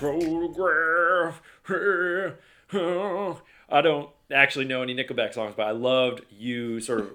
[0.00, 1.42] photograph.
[2.72, 7.14] I don't actually know any Nickelback songs, but I loved you sort of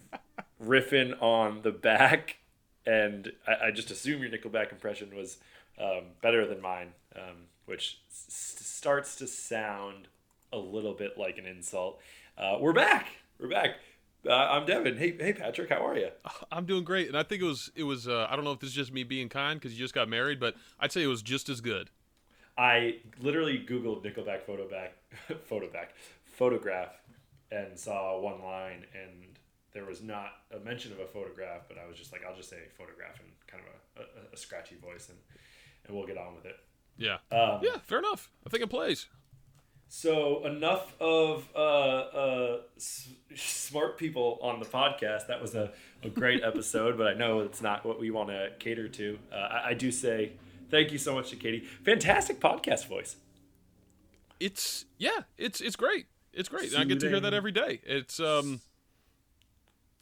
[0.64, 2.36] riffing on the back,
[2.86, 5.38] and I, I just assume your Nickelback impression was
[5.80, 8.26] um, better than mine, um, which s-
[8.60, 10.08] starts to sound
[10.52, 11.98] a little bit like an insult.
[12.38, 13.08] Uh, we're back.
[13.40, 13.70] We're back.
[14.24, 14.96] Uh, I'm Devin.
[14.96, 15.70] Hey, hey, Patrick.
[15.70, 16.10] How are you?
[16.52, 18.06] I'm doing great, and I think it was it was.
[18.06, 20.08] Uh, I don't know if this is just me being kind because you just got
[20.08, 21.90] married, but I'd say it was just as good.
[22.56, 24.92] I literally Googled Nickelback photo back,
[25.44, 26.90] photo back, photograph,
[27.50, 29.38] and saw one line, and
[29.72, 32.50] there was not a mention of a photograph, but I was just like, I'll just
[32.50, 33.62] say photograph in kind
[33.96, 35.18] of a, a, a scratchy voice, and
[35.86, 36.56] and we'll get on with it.
[36.96, 37.16] Yeah.
[37.32, 37.78] Um, yeah.
[37.84, 38.30] Fair enough.
[38.46, 39.06] I think it plays.
[39.88, 45.26] So enough of uh, uh, s- smart people on the podcast.
[45.26, 45.72] That was a,
[46.02, 49.18] a great episode, but I know it's not what we want to cater to.
[49.30, 50.32] Uh, I, I do say
[50.72, 51.60] thank you so much to Katie.
[51.84, 53.14] Fantastic podcast voice.
[54.40, 55.20] It's yeah.
[55.38, 56.06] It's it's great.
[56.32, 56.74] It's great.
[56.74, 57.80] I get to hear that every day.
[57.84, 58.60] It's um.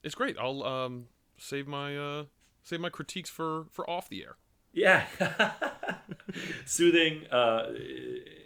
[0.02, 0.38] It's great.
[0.38, 2.24] I'll um save my uh
[2.62, 4.36] save my critiques for for off the air.
[4.72, 5.04] Yeah,
[6.64, 7.72] soothing, uh,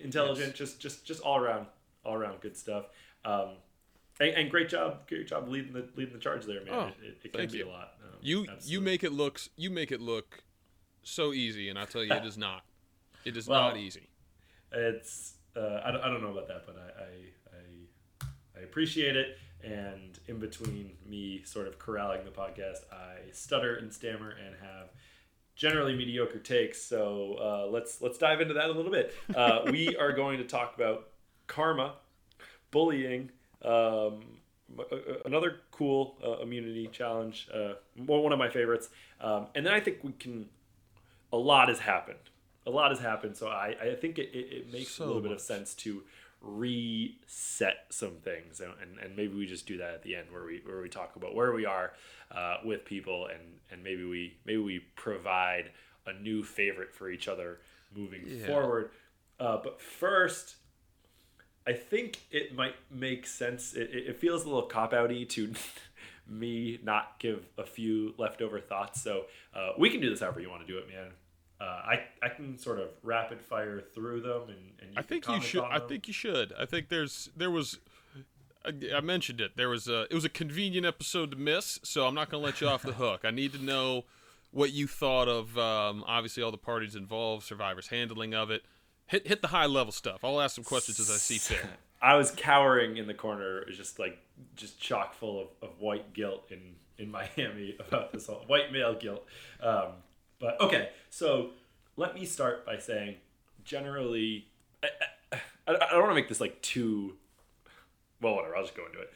[0.02, 1.66] intelligent, just just just all around,
[2.02, 2.86] all around good stuff.
[3.26, 3.50] Um,
[4.18, 6.74] and, and great job, great job leading the leading the charge there, man.
[6.74, 7.68] Oh, it, it, it can thank be you.
[7.68, 7.92] a lot.
[8.02, 10.44] Um, You you make it look you make it look
[11.04, 12.64] so easy, and I tell you, it is not.
[13.24, 14.08] It is Well, not easy.
[14.72, 17.06] it's uh, I, don't, I don't know about that, but I, I
[17.56, 19.38] I I appreciate it.
[19.62, 24.90] And in between me sort of corralling the podcast, I stutter and stammer and have
[25.56, 26.82] generally mediocre takes.
[26.82, 29.14] So uh, let's let's dive into that a little bit.
[29.34, 31.08] Uh, we are going to talk about
[31.46, 31.94] karma,
[32.72, 33.30] bullying,
[33.64, 34.20] um,
[34.78, 38.90] uh, another cool uh, immunity challenge, uh, one one of my favorites.
[39.20, 40.48] Um, and then I think we can.
[41.34, 42.18] A lot has happened.
[42.64, 43.36] A lot has happened.
[43.36, 46.02] So I, I think it, it, it makes So a little bit of sense to
[46.40, 50.44] reset some things, and, and, and maybe we just do that at the end, where
[50.44, 51.92] we where we talk about where we are
[52.30, 55.70] uh, with people, and and maybe we maybe we provide
[56.06, 57.58] a new favorite for each other
[57.96, 58.46] moving Yeah.
[58.46, 58.90] forward.
[59.40, 60.56] Uh, but first,
[61.66, 63.72] I think it might make sense.
[63.74, 65.52] It, it it feels a little cop outy to
[66.28, 69.00] me not give a few leftover thoughts.
[69.02, 71.10] So uh, we can do this however you want to do it, man.
[71.60, 75.20] Uh, I I can sort of rapid fire through them, and, and you I can
[75.20, 75.64] think you should.
[75.64, 76.52] I think you should.
[76.58, 77.78] I think there's there was.
[78.66, 79.56] I, I mentioned it.
[79.56, 80.02] There was a.
[80.10, 82.82] It was a convenient episode to miss, so I'm not going to let you off
[82.82, 83.20] the hook.
[83.24, 84.04] I need to know
[84.50, 85.56] what you thought of.
[85.58, 88.62] Um, obviously, all the parties involved, survivors' handling of it.
[89.06, 90.24] Hit hit the high level stuff.
[90.24, 91.64] I'll ask some questions as I see fit.
[92.02, 94.18] I was cowering in the corner, just like
[94.56, 98.94] just chock full of, of white guilt in in Miami about this whole white male
[98.94, 99.24] guilt.
[99.62, 99.88] Um,
[100.44, 101.50] but okay, so
[101.96, 103.16] let me start by saying,
[103.64, 104.46] generally,
[104.82, 104.88] I,
[105.32, 107.16] I, I don't want to make this like too.
[108.20, 108.54] Well, whatever.
[108.54, 109.10] I'll just go into it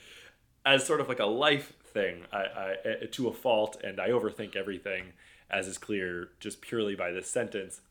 [0.64, 2.24] as sort of like a life thing.
[2.32, 5.12] I, I eh, to a fault, and I overthink everything,
[5.50, 7.82] as is clear just purely by this sentence.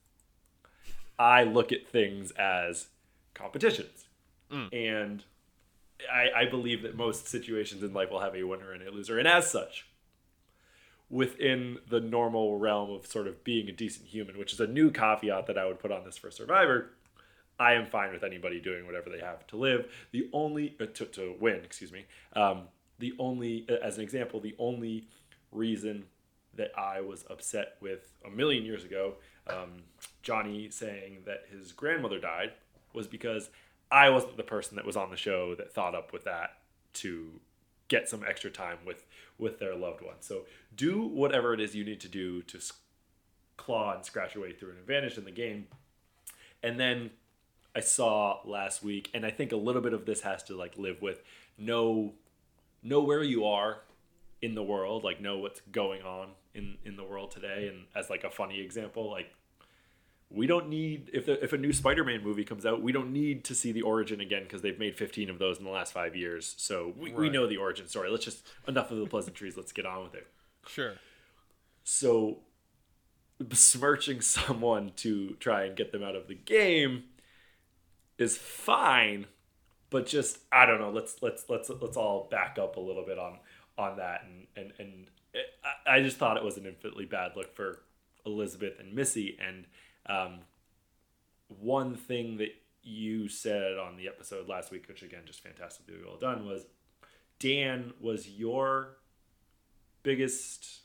[1.20, 2.88] I look at things as
[3.36, 4.06] competitions.
[4.74, 5.24] And
[6.12, 9.20] I, I believe that most situations in life will have a winner and a loser.
[9.20, 9.86] And as such,
[11.10, 14.92] within the normal realm of sort of being a decent human, which is a new
[14.92, 16.92] caveat that I would put on this for Survivor,
[17.60, 19.92] I am fine with anybody doing whatever they have to live.
[20.12, 22.64] The only, uh, to, to win, excuse me, um,
[23.00, 25.08] the only, uh, as an example, the only
[25.52, 26.06] reason
[26.56, 29.14] that I was upset with a million years ago,
[29.48, 29.84] um,
[30.22, 32.52] Johnny saying that his grandmother died,
[32.94, 33.50] was because
[33.92, 36.58] I wasn't the person that was on the show that thought up with that
[36.94, 37.40] to
[37.88, 39.06] get some extra time with
[39.38, 40.16] with their loved one.
[40.20, 40.44] So
[40.76, 42.60] do whatever it is you need to do to
[43.56, 45.68] claw and scratch your way through an advantage in the game.
[46.64, 47.12] And then
[47.76, 50.78] I saw last week, and I think a little bit of this has to like
[50.78, 51.22] live with
[51.58, 52.14] know
[52.84, 53.82] know where you are
[54.42, 57.68] in the world, like know what's going on in in the world today.
[57.68, 59.32] And as like a funny example, like
[60.30, 63.46] we don't need if the, if a new Spider-Man movie comes out, we don't need
[63.46, 66.16] to see the origin again because they've made 15 of those in the last five
[66.16, 66.54] years.
[66.58, 68.10] So we, we know the origin story.
[68.10, 69.56] Let's just enough of the pleasantries.
[69.56, 70.28] Let's get on with it.
[70.68, 70.96] Sure.
[71.84, 72.40] So
[73.40, 77.06] besmirching someone to try and get them out of the game
[78.18, 79.28] is fine,
[79.90, 80.92] but just I don't know.
[80.92, 83.40] Let's let's let's let's all back up a little bit on
[83.78, 87.32] on that, and and and it, I, I just thought it was an infinitely bad
[87.36, 87.80] look for
[88.26, 89.38] Elizabeth and Missy.
[89.40, 89.66] And
[90.10, 90.40] um,
[91.48, 96.18] one thing that you said on the episode last week, which again just fantastically well
[96.18, 96.66] done, was
[97.40, 98.98] Dan was your
[100.04, 100.82] biggest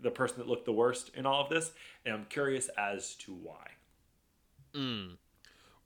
[0.00, 1.72] the person that looked the worst in all of this
[2.04, 3.70] and i'm curious as to why
[4.74, 5.16] Mm.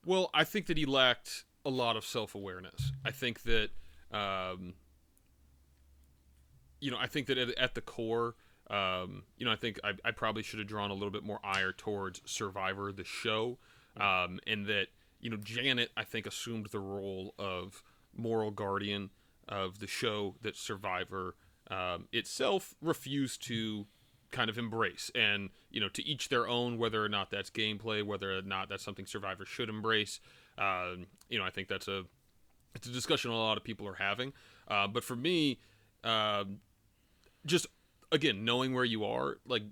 [0.04, 2.92] Well, I think that he lacked a lot of self awareness.
[3.04, 3.70] I think that,
[4.10, 4.74] um,
[6.80, 8.34] you know, I think that at, at the core,
[8.70, 11.40] um, you know, I think I, I, probably should have drawn a little bit more
[11.42, 13.56] ire towards Survivor, the show,
[13.96, 14.88] um, and that,
[15.20, 17.82] you know, Janet, I think, assumed the role of
[18.14, 19.10] moral guardian
[19.48, 21.34] of the show that Survivor
[21.70, 23.86] um, itself refused to
[24.30, 25.10] kind of embrace.
[25.14, 28.68] And you know to each their own whether or not that's gameplay whether or not
[28.68, 30.20] that's something survivor should embrace.
[30.56, 32.04] Um, you know i think that's a
[32.74, 34.32] it's a discussion a lot of people are having.
[34.66, 35.58] Uh, but for me
[36.04, 36.44] uh,
[37.46, 37.66] just
[38.10, 39.62] again knowing where you are like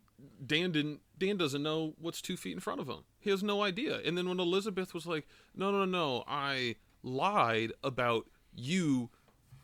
[0.44, 3.04] dan didn't dan doesn't know what's two feet in front of him.
[3.18, 4.00] He has no idea.
[4.04, 9.10] And then when elizabeth was like no no no i lied about you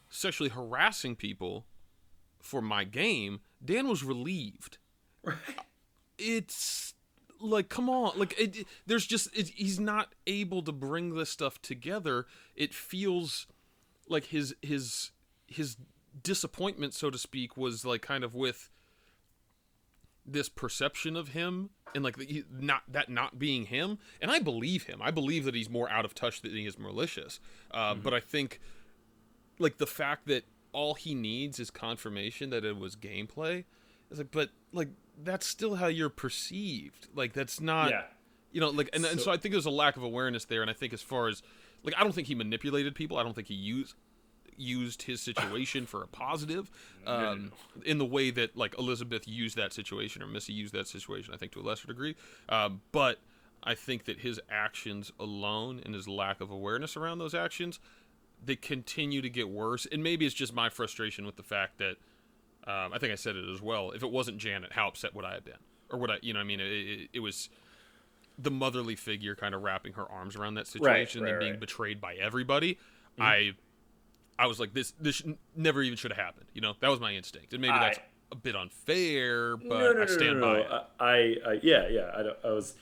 [0.08, 1.66] sexually harassing people
[2.40, 4.78] for my game dan was relieved.
[5.24, 5.36] Right.
[6.18, 6.94] it's
[7.40, 8.18] like come on.
[8.18, 12.26] Like it, there's just it, he's not able to bring this stuff together.
[12.54, 13.46] It feels
[14.08, 15.10] like his his
[15.46, 15.76] his
[16.22, 18.70] disappointment so to speak was like kind of with
[20.24, 24.84] this perception of him and like the, not that not being him and i believe
[24.84, 27.40] him i believe that he's more out of touch than he is malicious
[27.72, 28.02] uh, mm-hmm.
[28.02, 28.60] but i think
[29.58, 33.64] like the fact that all he needs is confirmation that it was gameplay
[34.10, 34.88] it's like but like
[35.22, 37.08] that's still how you're perceived.
[37.14, 38.02] Like that's not yeah.
[38.52, 40.62] you know, like and so, and so I think there's a lack of awareness there
[40.62, 41.42] and I think as far as
[41.82, 43.16] like I don't think he manipulated people.
[43.16, 43.94] I don't think he used
[44.56, 46.70] used his situation for a positive
[47.06, 47.52] um,
[47.84, 51.36] in the way that like Elizabeth used that situation or Missy used that situation I
[51.36, 52.16] think to a lesser degree
[52.48, 53.18] um, but
[53.62, 57.80] I think that his actions alone and his lack of awareness around those actions
[58.44, 61.96] they continue to get worse and maybe it's just my frustration with the fact that
[62.66, 63.90] um, I think I said it as well.
[63.90, 65.58] If it wasn't Janet, how upset would I have been?
[65.90, 67.48] Or would I, you know, I mean, it, it, it was
[68.38, 71.52] the motherly figure kind of wrapping her arms around that situation right, right, and being
[71.52, 71.60] right.
[71.60, 72.74] betrayed by everybody.
[72.74, 73.22] Mm-hmm.
[73.22, 73.52] I,
[74.42, 75.22] I was like, this, this
[75.54, 76.46] never even should have happened.
[76.52, 78.00] You know, that was my instinct, and maybe that's
[78.32, 80.66] a bit unfair, but no, no, I stand no, by it.
[80.98, 82.74] I, I, yeah, yeah, I, don't, I was,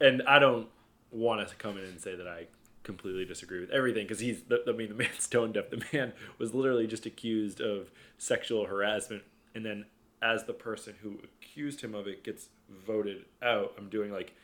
[0.00, 0.68] and I don't
[1.10, 2.46] want to come in and say that I
[2.84, 5.70] completely disagree with everything because he's the, I mean the man's tone deaf.
[5.70, 9.22] The man was literally just accused of sexual harassment,
[9.56, 9.86] and then
[10.22, 12.48] as the person who accused him of it gets
[12.86, 14.34] voted out, I'm doing like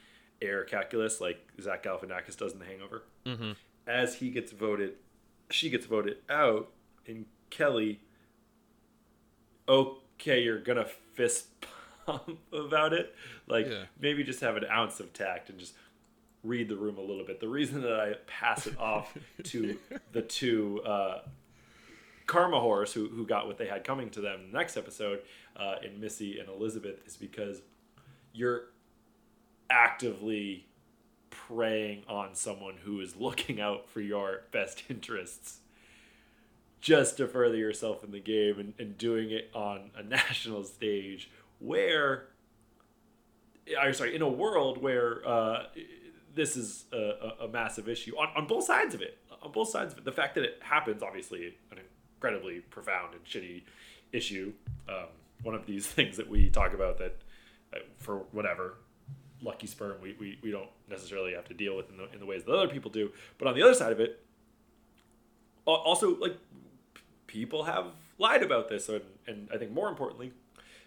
[0.42, 3.02] air calculus like Zach Galifianakis does in The Hangover.
[3.26, 3.52] Mm-hmm.
[3.86, 4.94] As he gets voted,
[5.54, 6.70] she gets voted out,
[7.06, 8.00] and Kelly.
[9.68, 11.46] Okay, you're gonna fist
[12.06, 13.14] pump about it.
[13.46, 13.84] Like Yeah.
[13.98, 15.74] maybe just have an ounce of tact and just
[16.42, 17.40] read the room a little bit.
[17.40, 19.78] The reason that I pass it off to
[20.12, 21.20] the two uh,
[22.26, 25.22] karma horrors who, who got what they had coming to them in the next episode
[25.56, 27.62] uh, in Missy and Elizabeth is because
[28.34, 28.64] you're
[29.70, 30.66] actively
[31.34, 35.58] preying on someone who is looking out for your best interests
[36.80, 41.30] just to further yourself in the game and, and doing it on a national stage
[41.58, 42.28] where
[43.80, 45.64] I'm sorry, in a world where uh,
[46.34, 49.18] this is a, a, massive issue on, on both sides of it.
[49.42, 51.78] On both sides of it, the fact that it happens, obviously, an
[52.14, 53.62] incredibly profound and shitty
[54.12, 54.52] issue.
[54.88, 55.06] Um,
[55.42, 57.16] one of these things that we talk about that,
[57.74, 58.74] uh, for whatever
[59.44, 62.26] lucky sperm, we, we, we don't necessarily have to deal with in the, in the
[62.26, 63.10] ways that other people do.
[63.38, 64.20] But on the other side of it,
[65.66, 66.36] also like
[67.26, 67.86] people have
[68.18, 70.32] lied about this, and, and I think more importantly,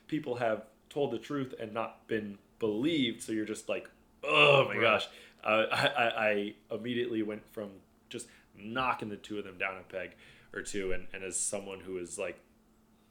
[0.08, 3.22] people have told the truth and not been believed.
[3.22, 3.90] So you're just like,
[4.24, 4.82] oh my Right.
[4.82, 5.08] gosh.
[5.44, 7.70] Uh, I, I, I immediately went from
[8.10, 10.12] just knocking the two of them down a peg
[10.54, 12.40] or two, and, and as someone who is like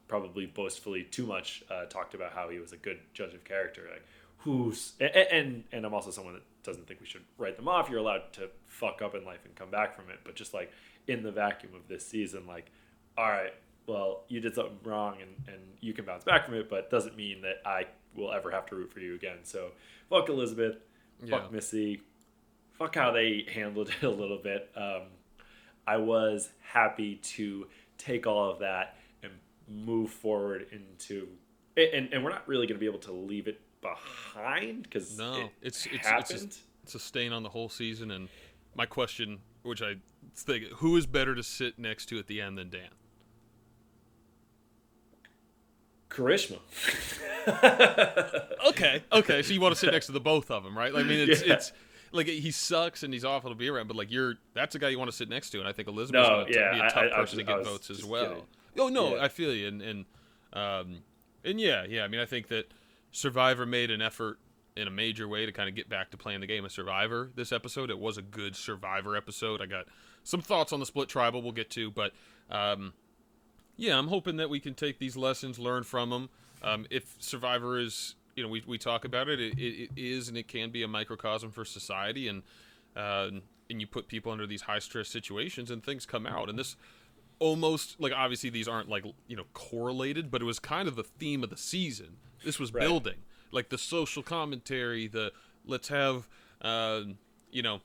[0.08, 3.82] probably boastfully too much uh, talked about how he was a good judge of character,
[3.90, 4.04] like
[4.46, 7.90] who's and, and and I'm also someone that doesn't think we should write them off.
[7.90, 10.70] You're allowed to fuck up in life and come back from it, but just like
[11.08, 12.70] in the vacuum of this season, like
[13.18, 13.52] all right,
[13.88, 17.16] well you did something wrong and and you can bounce back from it, but doesn't
[17.16, 19.38] mean that I will ever have to root for you again.
[19.42, 19.72] So
[20.08, 20.76] fuck Elizabeth,
[21.28, 21.48] fuck Yeah.
[21.50, 22.02] Missy,
[22.78, 24.70] fuck how they handled it a little bit.
[24.76, 25.02] Um,
[25.88, 27.66] I was happy to
[27.98, 29.32] take all of that and
[29.68, 31.26] move forward into,
[31.76, 35.34] and, and we're not really going to be able to leave it behind because No,
[35.36, 36.56] it it's- it's- happened.
[36.82, 38.28] it's a stain on the whole season, and
[38.74, 39.96] my question, which I
[40.34, 42.90] think, who is better to sit next to at the end than Dan?
[46.10, 46.58] Karishma.
[48.66, 49.42] Okay, okay.
[49.42, 50.92] So you want to sit next to the both of them, right?
[50.92, 51.54] I mean, it's Yeah.
[51.54, 51.72] it's
[52.10, 54.88] like he sucks and he's awful to be around, but like you're that's a guy
[54.88, 56.78] you want to sit next to, and I think Elizabeth's No, going to yeah, be
[56.80, 58.28] a tough I- I was person to get votes as well.
[58.28, 58.42] kidding.
[58.78, 59.22] Oh no, Yeah.
[59.22, 60.04] I feel you, and and
[60.52, 60.98] um
[61.44, 62.02] and yeah, yeah.
[62.02, 62.66] I mean, I think that
[63.16, 64.38] Survivor made an effort
[64.76, 67.30] in a major way to kind of get back to playing the game of Survivor
[67.34, 67.88] this episode.
[67.88, 69.62] It was a good Survivor episode.
[69.62, 69.86] I got
[70.22, 72.12] some thoughts on the split tribal we'll get to, but
[72.50, 72.92] um,
[73.78, 76.28] yeah, I'm hoping that we can take these lessons, learn from them.
[76.62, 80.36] Um, if Survivor is, you know, we, we talk about it, it, it is and
[80.36, 82.42] it can be a microcosm for society, and
[82.94, 83.30] uh,
[83.70, 86.50] and you put people under these high stress situations, and things come out.
[86.50, 86.76] And this
[87.38, 91.02] almost like obviously these aren't like you know correlated, but it was kind of the
[91.04, 92.16] theme of the season.
[92.44, 92.80] This was Right.
[92.82, 93.16] building
[93.52, 95.32] like the social commentary, the
[95.64, 96.28] let's have
[96.62, 97.02] uh,
[97.50, 97.80] you know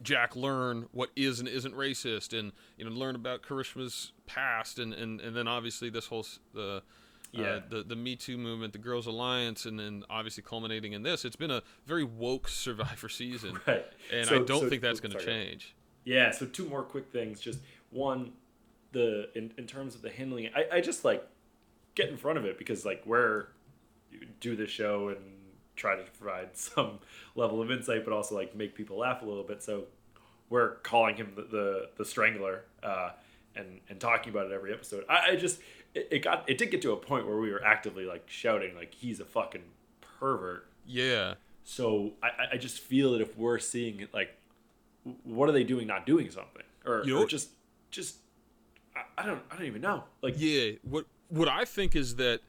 [0.00, 4.94] Jack learn what is and isn't racist, and you know learn about Karishma's past, and
[4.94, 6.82] and, and then obviously this whole the
[7.32, 7.44] Yeah.
[7.46, 11.24] uh, the the Me Too movement, the Girls Alliance, and then obviously culminating in this.
[11.24, 13.84] It's been a very woke Survivor season, Right.
[14.12, 15.74] and So- I don't so- think that's going to change.
[16.04, 17.38] Yeah, so two more quick things.
[17.40, 17.58] Just
[17.90, 18.32] one,
[18.92, 21.26] the in, in terms of the handling, I, I just like
[21.94, 23.46] get in front of it because like we're
[24.40, 25.18] do the show and
[25.76, 26.98] try to provide some
[27.34, 29.62] level of insight, but also like make people laugh a little bit.
[29.62, 29.84] So
[30.50, 33.10] we're calling him the the, the strangler uh,
[33.54, 35.04] and and talking about it every episode.
[35.08, 35.60] I, I just
[35.94, 38.74] it, it got it did get to a point where we were actively like shouting
[38.74, 39.62] like he's a fucking
[40.00, 40.66] pervert.
[40.90, 44.34] Yeah, So I, I- just feel that if we're seeing it, like,
[45.22, 45.86] what are they doing?
[45.86, 47.50] Not doing something, or, You or know- just,
[47.90, 48.16] just,
[48.96, 50.04] I, I don't, I don't even know.
[50.22, 50.72] Like, yeah.
[50.82, 52.40] What what I think is that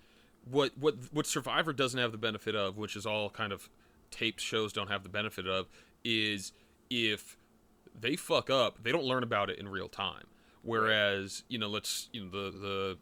[0.50, 3.70] what what what Survivor doesn't have the benefit of, which is all kind of
[4.12, 5.68] taped shows don't have the benefit of,
[6.04, 6.52] is
[6.90, 7.38] if
[8.00, 10.26] they fuck up, they don't learn about it in real time.
[10.62, 12.98] Whereas you know, let's you know the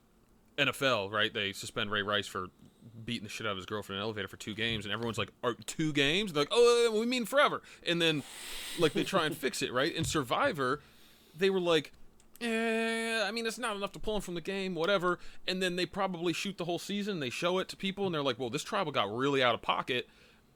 [0.58, 1.34] the NFL, right?
[1.34, 2.48] They suspend Ray Rice for
[3.06, 5.18] beating the shit out of his girlfriend in an elevator for two games, and everyone's
[5.18, 8.24] like, "Are two games?" They're like, "Oh, we mean forever." And then,
[8.80, 9.94] like, they try and fix it, right?
[9.94, 10.82] In Survivor,
[11.36, 11.94] they were like,
[12.42, 15.76] "Eh, I mean, it's not enough to pull him from the game, whatever." And then
[15.76, 17.20] they probably shoot the whole season.
[17.20, 19.62] They show it to people, and they're like, "Well, this tribal got really out of
[19.62, 20.08] pocket."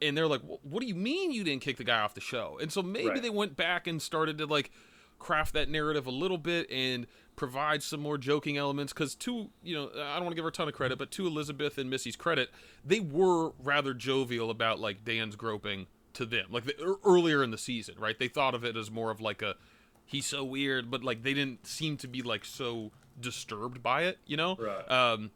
[0.01, 2.21] And they're like, "Wh- "What do you mean you didn't kick the guy off the
[2.21, 3.21] show?" And so maybe Right.
[3.21, 4.71] they went back and started to like
[5.19, 9.73] craft that narrative a little bit and provide some more joking elements because to you
[9.75, 11.89] know i don't want to give her a ton of credit but to elizabeth and
[11.91, 12.49] missy's credit
[12.83, 17.57] they were rather jovial about like dan's groping to them like the, earlier in the
[17.57, 19.55] season right they thought of it as more of like a
[20.11, 24.17] he's so weird but like they didn't seem to be like so disturbed by it
[24.25, 24.91] you know Right.
[24.91, 25.31] um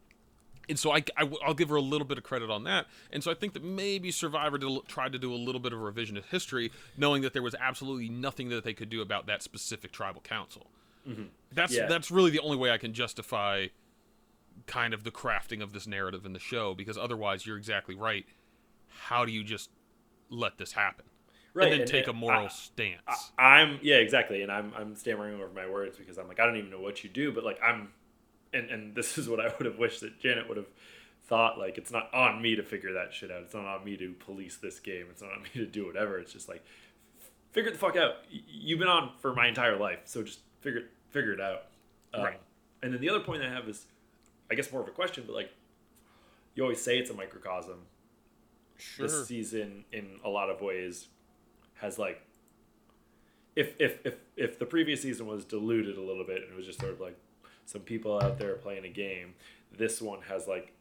[0.67, 2.87] and so I, I will give her a little bit of credit on that.
[3.11, 5.77] And so I think that maybe Survivor did, tried to do a little bit of
[5.79, 9.91] revisionist history, knowing that there was absolutely nothing that they could do about that specific
[9.91, 10.65] tribal council.
[11.51, 11.85] That's Yeah.
[11.85, 13.67] that's really the only way I can justify
[14.65, 18.25] kind of the crafting of this narrative in the show, because otherwise, you're exactly right.
[18.89, 19.69] How do you just
[20.31, 21.05] let this happen
[21.55, 23.31] Right, and then and- take a moral I- stance?
[23.39, 26.57] I'm, yeah, exactly, and I'm, I'm stammering over my words because I'm like, I don't
[26.57, 27.89] even know what you do, but like, I'm,
[28.53, 30.69] and and this is what I would have wished that Janet would have
[31.27, 31.57] thought.
[31.57, 33.41] Like, it's not on me to figure that shit out.
[33.41, 35.07] It's not on me to police this game.
[35.09, 36.19] It's not on me to do whatever.
[36.19, 36.63] It's just like,
[37.51, 38.15] figure it the fuck out.
[38.29, 41.63] You've been on for my entire life, so just figure it, figure it out.
[42.13, 42.39] Um, Right.
[42.83, 43.85] And then the other point I have is,
[44.51, 45.49] I guess more of a question, but like,
[46.53, 47.79] you always say it's a microcosm.
[48.77, 49.07] sure.
[49.07, 51.07] This season, in a lot of ways,
[51.75, 52.21] has like,
[53.55, 56.65] if if if if the previous season was diluted a little bit and it was
[56.65, 57.17] just sort of like
[57.65, 59.33] some people out there playing a game,
[59.77, 60.73] this one has like,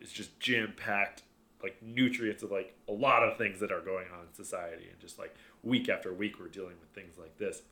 [0.00, 1.22] it's just jam packed
[1.62, 4.98] like nutrients of like a lot of things that are going on in society and
[4.98, 7.62] just like week after week we're dealing with things like this.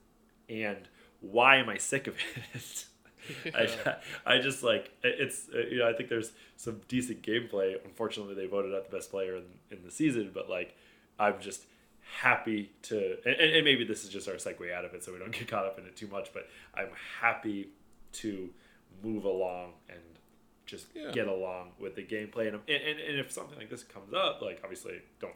[0.48, 0.88] And
[1.20, 2.14] why am i sick of
[2.54, 2.84] it?
[3.54, 3.96] I,
[4.34, 7.74] I just like it's uh, you know i think there's some decent gameplay.
[7.84, 10.76] Unfortunately they voted out the best player in, in the season but like
[11.18, 11.64] i'm just
[12.18, 15.18] happy to and, and maybe this is just our segue out of it so we
[15.18, 16.88] don't get caught up in it too much but i'm
[17.20, 17.68] happy
[18.12, 18.50] to
[19.02, 20.00] move along and
[20.66, 21.10] just Yeah.
[21.12, 22.46] get along with the gameplay.
[22.48, 25.34] And, and and if something like this comes up like obviously don't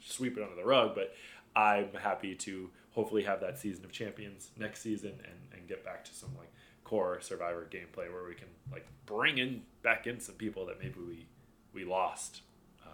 [0.00, 1.14] sweep it under the rug but
[1.56, 6.04] i'm happy to hopefully have that season of champions next season and and get back
[6.04, 6.50] to some like
[6.84, 10.94] core survivor gameplay where we can like bring in back in some people that maybe
[11.06, 11.26] we
[11.74, 12.40] we lost
[12.86, 12.92] um,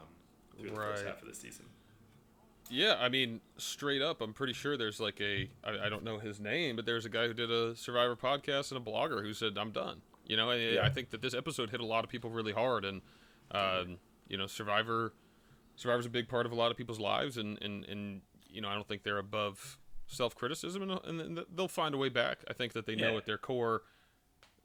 [0.59, 1.64] through the first half of the season
[2.71, 6.18] Yeah, I mean, straight up, I'm pretty sure there's like a I, I don't know
[6.18, 9.33] his name, but there's a guy who did a Survivor podcast and a blogger who
[9.35, 10.00] said I'm done.
[10.26, 10.83] You know, Yeah.
[10.85, 13.02] I think that this episode hit a lot of people really hard, and
[13.50, 15.12] um, you know, Survivor
[15.76, 18.68] Survivor's a big part of a lot of people's lives, and and and you know,
[18.68, 22.38] I don't think they're above self criticism, and, and they'll find a way back.
[22.49, 23.16] I think that they know Yeah.
[23.18, 23.83] at their core,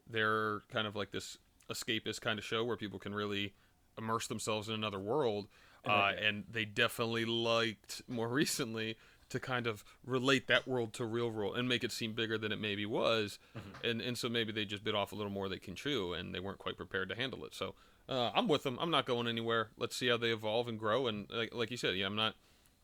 [0.08, 1.38] they're kind of like this
[1.70, 3.52] escapist kind of show where people can really
[3.98, 5.48] immerse themselves in another world.
[5.86, 6.18] Uh, Right.
[6.18, 8.96] and they definitely liked more recently
[9.30, 12.50] to kind of relate that world to real world and make it seem bigger than
[12.52, 13.38] it maybe was,
[13.84, 16.34] and and so maybe they just bit off a little more they can chew, and
[16.34, 17.54] they weren't quite prepared to handle it.
[17.54, 17.74] So
[18.08, 18.76] uh, I'm with them.
[18.80, 19.70] I'm not going anywhere.
[19.78, 21.06] Let's see how they evolve and grow.
[21.06, 22.34] And like, like you said, yeah, I'm not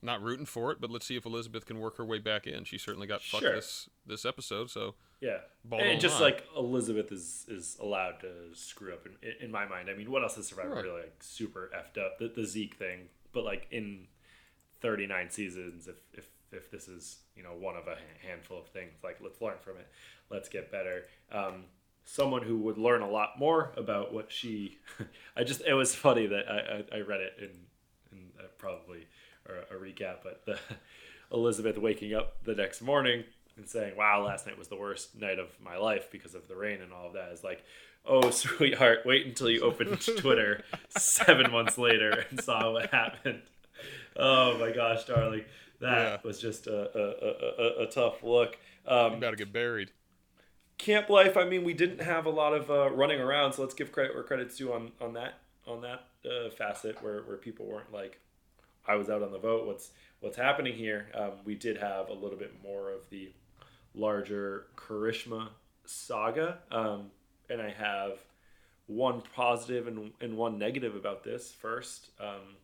[0.03, 2.65] not rooting for it, but let's see if Elizabeth can work her way back in.
[2.65, 3.55] She certainly got fucked Sure.
[3.55, 5.39] this this episode, so Yeah,
[5.73, 6.27] and just lie.
[6.29, 9.89] like Elizabeth is is allowed to screw up in, in my mind.
[9.91, 10.85] I mean, what else has Survivor Right.
[10.85, 12.19] really like super effed up?
[12.19, 14.07] The, the Zeke thing, but like in
[14.81, 18.69] thirty nine seasons, if if if this is you know one of a handful of
[18.69, 19.89] things, like let's learn from it,
[20.31, 21.05] let's get better.
[21.33, 21.65] Um,
[22.05, 24.79] someone who would learn a lot more about what she,
[25.37, 27.51] I just it was funny that I I, I read it in
[28.13, 29.07] in uh, probably
[29.49, 30.59] a, a recap, but the
[31.33, 33.25] Elizabeth waking up the next morning
[33.57, 36.57] and saying, "Wow, last night was the worst night of my life because of the
[36.57, 37.65] rain and all of that." Is like,
[38.05, 40.63] "Oh, sweetheart, wait until you opened Twitter
[40.97, 43.43] seven months later and saw what happened."
[44.17, 45.45] Oh my gosh, darling,
[45.81, 46.17] that Yeah.
[46.23, 48.57] was just a a, a, a, a tough look.
[48.87, 49.91] Um, about to get buried.
[50.79, 51.37] camp life.
[51.37, 54.15] I mean, we didn't have a lot of uh, running around, so let's give credit
[54.15, 55.35] where credit's due on on that
[55.67, 58.21] on that uh, facet where where people weren't like,
[58.89, 59.67] I was out on the vote.
[59.67, 59.91] What's
[60.21, 61.09] what's happening here?
[61.15, 63.33] Um, we did have a little bit more of the
[63.95, 65.49] larger Karishma
[65.85, 67.11] saga, um,
[67.49, 68.19] and I have
[68.87, 71.53] one positive and and one negative about this.
[71.53, 72.57] First, um,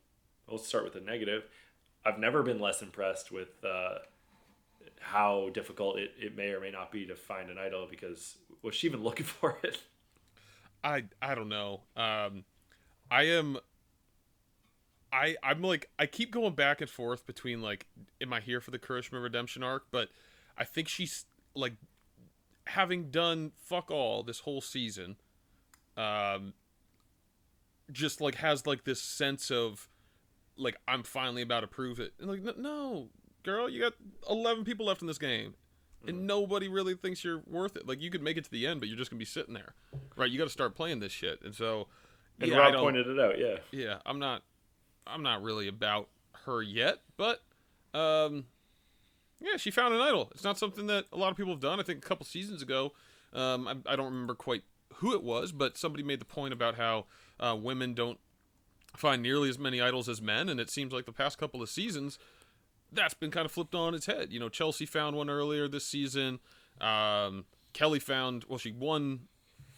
[0.49, 1.45] let's start with the negative.
[2.05, 3.99] I've never been less impressed with uh,
[5.01, 8.75] how difficult it, it may or may not be to find an idol because was
[8.75, 9.79] she even looking for it?
[10.85, 11.81] I I don't know.
[11.97, 12.45] Um,
[13.11, 13.59] I am.
[15.13, 17.87] I I'm like I keep going back and forth between like,
[18.21, 19.85] am I here for the Karishma redemption arc?
[19.91, 20.09] But
[20.57, 21.75] I think she's like,
[22.67, 25.17] having done fuck all this whole season,
[25.97, 26.55] um,
[27.91, 29.89] just like has like this sense of,
[30.57, 32.15] like I'm finally about to prove it.
[32.19, 33.09] And like, no,
[33.43, 33.95] girl, you got
[34.31, 35.55] 11 people left in this game.
[36.05, 37.87] And nobody really thinks you're worth it.
[37.87, 39.75] Like you could make it to the end, but you're just gonna be sitting there,
[40.17, 40.29] right?
[40.29, 41.41] You got to start playing this shit.
[41.45, 41.87] And so,
[42.41, 43.39] And yeah, I Rob pointed it out.
[43.39, 44.43] Yeah, yeah, I'm not,
[45.07, 46.09] I'm not really about
[46.45, 47.41] her yet, but,
[47.95, 48.47] um,
[49.41, 50.31] yeah, she found an idol.
[50.35, 51.81] It's not something that a lot of people have done.
[51.81, 52.93] I think a couple seasons ago,
[53.33, 54.63] um, I, I don't remember quite
[54.97, 57.07] who it was, but somebody made the point about how
[57.41, 58.19] uh, women don't
[58.97, 61.69] find nearly as many idols as men, and it seems like the past couple of
[61.69, 62.19] seasons,
[62.93, 64.33] that's been kind of flipped on its head.
[64.33, 66.39] You know, Chelsea found one earlier this season.
[66.81, 69.21] Um, Kelly found, well, she won.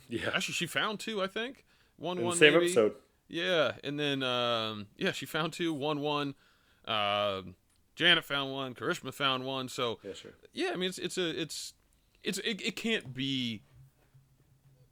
[0.08, 0.30] yeah.
[0.34, 1.64] Actually, she found two, I think.
[1.96, 2.66] One In one same maybe.
[2.66, 2.94] episode.
[3.28, 6.34] Yeah, and then um, yeah, she found two, one one.
[6.86, 7.54] Um,
[7.96, 9.68] Janet found one, Karishma found one.
[9.68, 10.32] So Yeah, sure.
[10.52, 11.74] yeah, I mean it's it's a it's
[12.22, 13.62] it's it, it can't be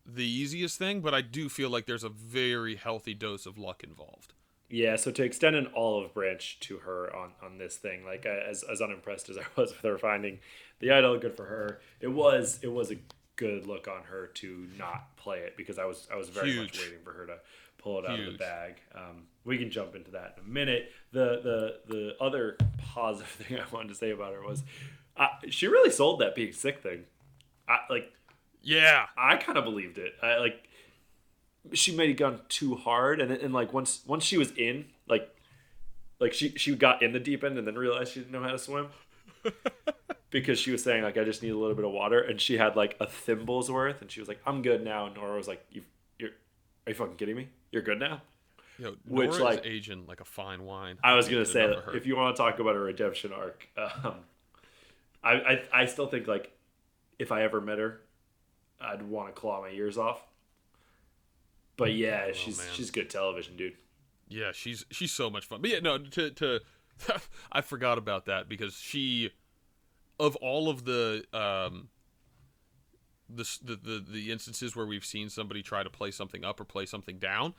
[0.07, 3.85] the easiest thing, but I do feel like there's a very healthy dose of luck
[3.85, 4.33] involved.
[4.69, 8.49] Yeah, so to extend an olive branch to her on, on this thing, like uh,
[8.49, 10.39] as, as unimpressed as I was with her finding
[10.81, 11.81] the idol, good for her.
[12.01, 12.97] It was it was a
[13.37, 16.79] good look on her to not play it because I was I was very much
[16.79, 17.37] waiting for her to
[17.83, 18.77] pull it out of the bag.
[18.95, 20.91] Um, we can jump into that in a minute.
[21.13, 21.41] The
[21.89, 24.63] the the other positive thing I wanted to say about her was
[25.17, 27.05] uh, she really sold that being sick thing.
[27.69, 28.13] I, like
[28.63, 30.15] Yeah, I kind of believed it.
[30.23, 30.69] I like
[31.73, 35.35] she may have gone too hard, and and like once once she was in, like
[36.19, 38.53] like she she got in the deep end and then realized she didn't know how
[38.53, 38.89] to swim
[40.31, 42.59] because she was saying like I just need a little bit of water, and she
[42.59, 45.49] had like a thimble's worth, and she was like I'm good now, and Nora was
[45.49, 45.83] like you
[46.19, 46.31] you're
[46.87, 47.49] are you fucking kidding me?
[47.73, 48.23] You're good now.
[48.79, 50.99] Yo, Which, like- aging like a fine wine.
[51.03, 51.97] I was gonna say enough that of her.
[51.97, 54.15] if you want to talk about a redemption arc, um,
[55.25, 56.53] I, I I still think like
[57.19, 58.01] if I ever met her,
[58.81, 60.23] I'd want to claw my ears off.
[61.77, 62.67] But yeah, she's man.
[62.73, 63.75] she's good television, dude.
[64.29, 65.61] Yeah, she's she's so much fun.
[65.61, 66.61] But yeah, no, to to
[67.53, 69.31] I forgot about that because she
[70.19, 71.89] of all of the um
[73.35, 76.65] the, the the the instances where we've seen somebody try to play something up or
[76.65, 77.55] play something down,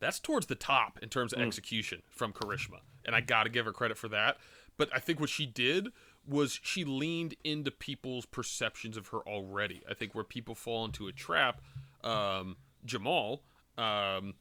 [0.00, 2.80] that's towards the top in terms of execution from Karishma.
[3.04, 4.36] And I got to give her credit for that.
[4.76, 5.88] But I think what she did
[6.26, 9.82] was she leaned into people's perceptions of her already.
[9.88, 11.60] I think where people fall into a trap,
[12.04, 13.42] um, Jamal
[13.78, 14.34] um,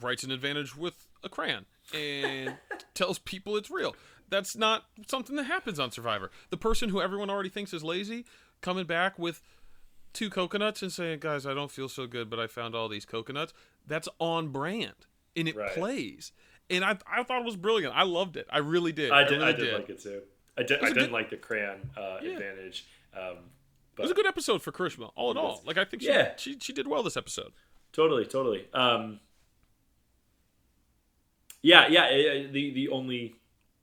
[0.00, 2.56] writes an advantage with a crayon and
[2.94, 3.94] tells people it's real.
[4.28, 6.30] That's not something that happens on Survivor.
[6.50, 8.24] The person who everyone already thinks is lazy
[8.60, 9.42] coming back with
[10.12, 13.04] two coconuts and saying, "Guys, I don't feel so good, but I found all these
[13.04, 13.52] coconuts."
[13.86, 15.70] That's on brand and it Right.
[15.72, 16.32] plays.
[16.68, 17.94] And I, I thought it was brilliant.
[17.94, 18.46] I loved it.
[18.50, 19.12] I really did.
[19.12, 20.22] I did really I did, like it too.
[20.58, 20.78] I did.
[20.80, 22.30] I didn't good- like the crayon uh, Yeah.
[22.32, 22.86] advantage.
[23.14, 23.36] Um,
[23.98, 25.62] It was a good episode for Karishma, all in all.
[25.64, 26.34] Like I think she, Yeah.
[26.36, 27.52] she she did well this episode.
[27.92, 28.66] Totally, totally.
[28.74, 29.20] Um,
[31.62, 32.46] yeah, yeah.
[32.50, 33.36] The the only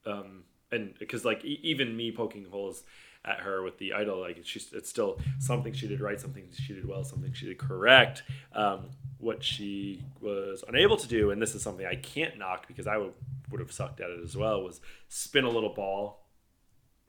[0.06, 2.84] um, and because like even me poking holes
[3.26, 6.74] at her with the idol, like she's it's still something she did right, something she
[6.74, 8.24] did well, something she did correct.
[8.54, 12.88] Um, what she was unable to do, and this is something I can't knock because
[12.88, 13.14] I would
[13.50, 16.28] would have sucked at it as well, was spin a little ball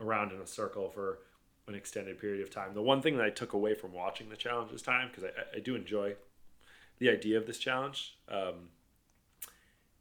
[0.01, 1.19] around in a circle for
[1.67, 2.75] an extended period of time.
[2.75, 5.57] The one thing that I took away from watching the challenge this time, because I,
[5.57, 6.15] I do enjoy
[6.99, 8.69] the idea of this challenge, um,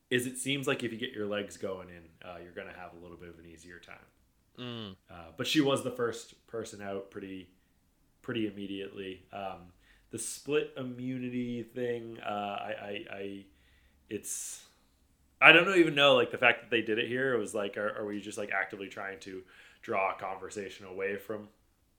[0.09, 2.79] is it seems like if you get your legs going in, uh, you're going to
[2.79, 3.95] have a little bit of an easier time.
[4.59, 4.95] Mm.
[5.09, 7.49] Uh, but she was the first person out pretty
[8.21, 9.23] pretty immediately.
[9.31, 9.73] Um,
[10.09, 13.45] the split immunity thing, uh, I, I, I,
[14.09, 14.63] it's,
[15.41, 17.33] I don't know, even know like the fact that they did it here.
[17.33, 19.41] It was like, are, are we just like actively trying to
[19.81, 21.49] draw a conversation away from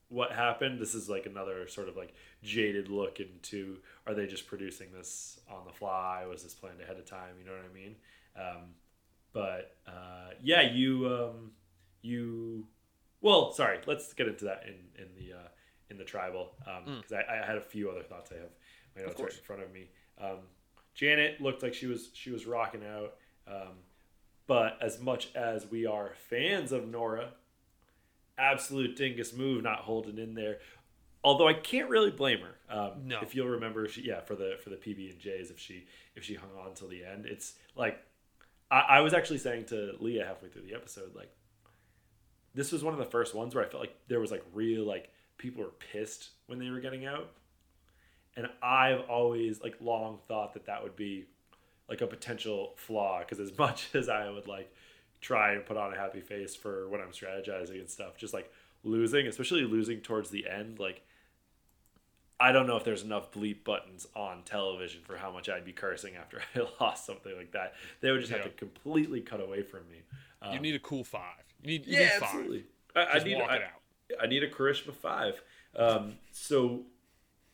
[0.09, 0.81] what happened?
[0.81, 5.41] This is like another sort of like jaded look into are they just producing this
[5.51, 6.25] on the fly?
[6.27, 7.35] Was this planned ahead of time?
[7.39, 7.97] You know what I mean?
[8.37, 8.63] Um,
[9.33, 11.07] but uh, yeah, you.
[11.07, 11.51] Um,
[12.05, 12.67] you
[13.21, 15.49] well sorry let's get into that in in the uh,
[15.91, 18.51] in the tribal because um, I, I had a few other thoughts i have
[18.97, 19.89] my notes right in front of me.
[20.21, 20.39] Um,
[20.95, 23.15] janet looked like she was she was rocking out
[23.49, 23.73] um,
[24.47, 27.31] but as much as we are fans of nora
[28.39, 30.59] absolute dingus move not holding in there.
[31.23, 33.21] Although i can't really blame her um, No.
[33.23, 36.23] if you'll remember she yeah for the for the pb and j's if she if
[36.25, 37.27] she hung on till the end.
[37.27, 37.99] It's like
[38.71, 41.31] I, I was actually saying to leah halfway through the episode like
[42.55, 44.85] this was one of the first ones where I felt like there was like real
[44.85, 47.31] like people were pissed when they were getting out,
[48.37, 51.27] and I've always like long thought that that would be
[51.89, 54.73] like a potential flaw because as much as I would like
[55.21, 58.53] try and put on a happy face for when I'm strategizing and stuff, just like
[58.83, 61.03] losing, especially losing towards the end, like
[62.41, 65.73] I don't know if there's enough bleep buttons on television for how much I'd be
[65.73, 67.75] cursing after I lost something like that.
[68.01, 69.99] They would just have to completely cut away from me.
[70.43, 71.45] You Um, need a cool five.
[71.65, 72.23] You need, you yeah, need five.
[72.23, 72.65] absolutely.
[72.95, 73.61] I, I need I.
[74.23, 75.43] I need a charisma five.
[75.75, 76.83] Um, so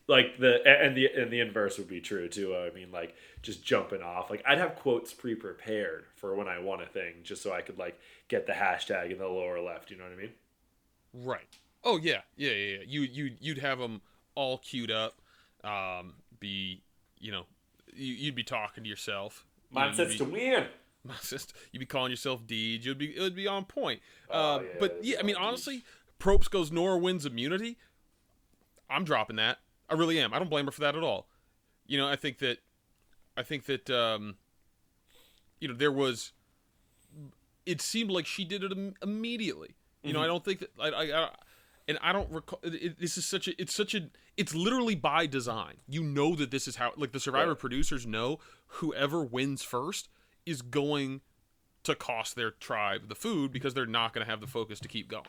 [0.08, 2.56] like the and the and the inverse would be true too.
[2.56, 4.28] I mean, like just jumping off.
[4.28, 7.78] Like I'd have quotes pre-prepared for when I want a thing, just so I could
[7.78, 9.90] like get the hashtag in the lower left.
[9.90, 10.32] You know what I mean?
[11.14, 11.58] Right.
[11.84, 12.76] Oh yeah, yeah, yeah.
[12.78, 12.84] yeah.
[12.86, 14.02] You you you'd have them
[14.34, 15.20] all queued up.
[15.62, 16.82] Um, be
[17.18, 17.44] you know,
[17.94, 19.46] you, you'd be talking to yourself.
[19.70, 20.66] You know, Mine you'd says to win.
[21.04, 22.84] my sister, you'd be calling yourself Deej.
[22.84, 24.00] You'd be it would be on point.
[24.30, 25.84] Oh, uh, yeah, but yeah, I mean honestly,
[26.18, 27.78] Probst goes Nora wins immunity.
[28.88, 29.58] I'm dropping that.
[29.88, 30.34] I really am.
[30.34, 31.26] I don't blame her for that at all.
[31.86, 32.58] You know, I think that
[33.36, 34.36] I think that um,
[35.60, 36.32] you know there was.
[37.66, 39.76] It seemed like she did it Im- immediately.
[40.02, 41.28] You know, I don't think that I, I, I
[41.88, 42.58] and I don't recall.
[42.62, 43.60] It- this is such a.
[43.60, 44.08] It's such a.
[44.36, 45.74] It's literally by design.
[45.88, 46.92] You know that this is how.
[46.96, 47.58] Like the Survivor Right.
[47.58, 50.08] producers know whoever wins first
[50.46, 51.20] is going
[51.84, 54.88] to cost their tribe the food because they're not going to have the focus to
[54.88, 55.24] keep going.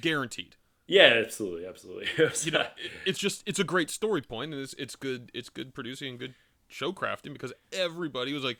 [0.00, 0.56] Guaranteed.
[0.86, 2.06] Yeah, absolutely, absolutely.
[2.44, 5.48] You know, it- it's just it's a great story point and it's it's good it's
[5.48, 6.34] good producing and good
[6.68, 8.58] show crafting because everybody was like,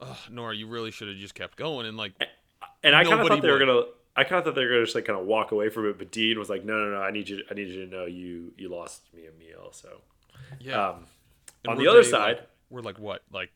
[0.00, 2.12] oh, Nora, you really should have just kept going and like
[2.84, 3.82] and I kind of thought they were gonna.
[4.14, 5.96] I kind of thought they were gonna just like kind of walk away from it,
[5.98, 7.00] but Dean was like, "No, no, no!
[7.02, 7.42] I need you.
[7.50, 9.88] I need you to know you you lost me a meal." So,
[10.60, 10.88] yeah.
[10.90, 11.06] um,
[11.66, 13.50] on the other day, side, like- we're like what like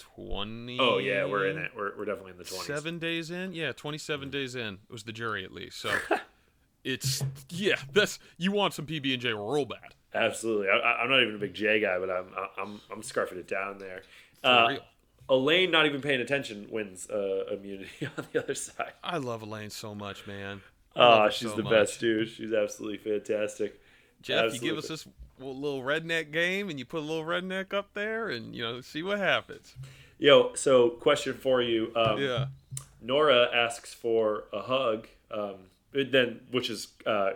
[0.00, 0.78] twenty?
[0.80, 1.70] oh yeah, we're in it.
[1.76, 2.66] We're, we're definitely in the twenties.
[2.66, 4.74] Seven days in, yeah, twenty-seven days in.
[4.88, 5.90] It was the jury at least, so
[6.84, 7.76] it's yeah.
[7.92, 9.94] That's you want some PB and J real bad.
[10.14, 10.68] Absolutely.
[10.68, 12.26] I- I'm not even a big J guy, but I'm
[12.58, 14.02] I'm I'm scarfing it down there.
[14.42, 14.76] Uh.
[15.28, 18.90] Elaine, not even paying attention, wins uh, immunity on the other side.
[19.04, 20.60] I love Elaine so much, man.
[20.96, 21.70] Love Oh, she's so the much.
[21.72, 22.28] best, dude.
[22.28, 23.80] She's absolutely fantastic.
[24.22, 25.06] Jeff, you give us this
[25.38, 29.02] little redneck game, and you put a little redneck up there, and you know, see
[29.02, 29.74] what happens.
[30.18, 31.92] Yo, so question for you.
[31.96, 32.46] Um, Yeah.
[33.02, 35.54] Nora asks for a hug, um,
[35.92, 37.30] then which is uh,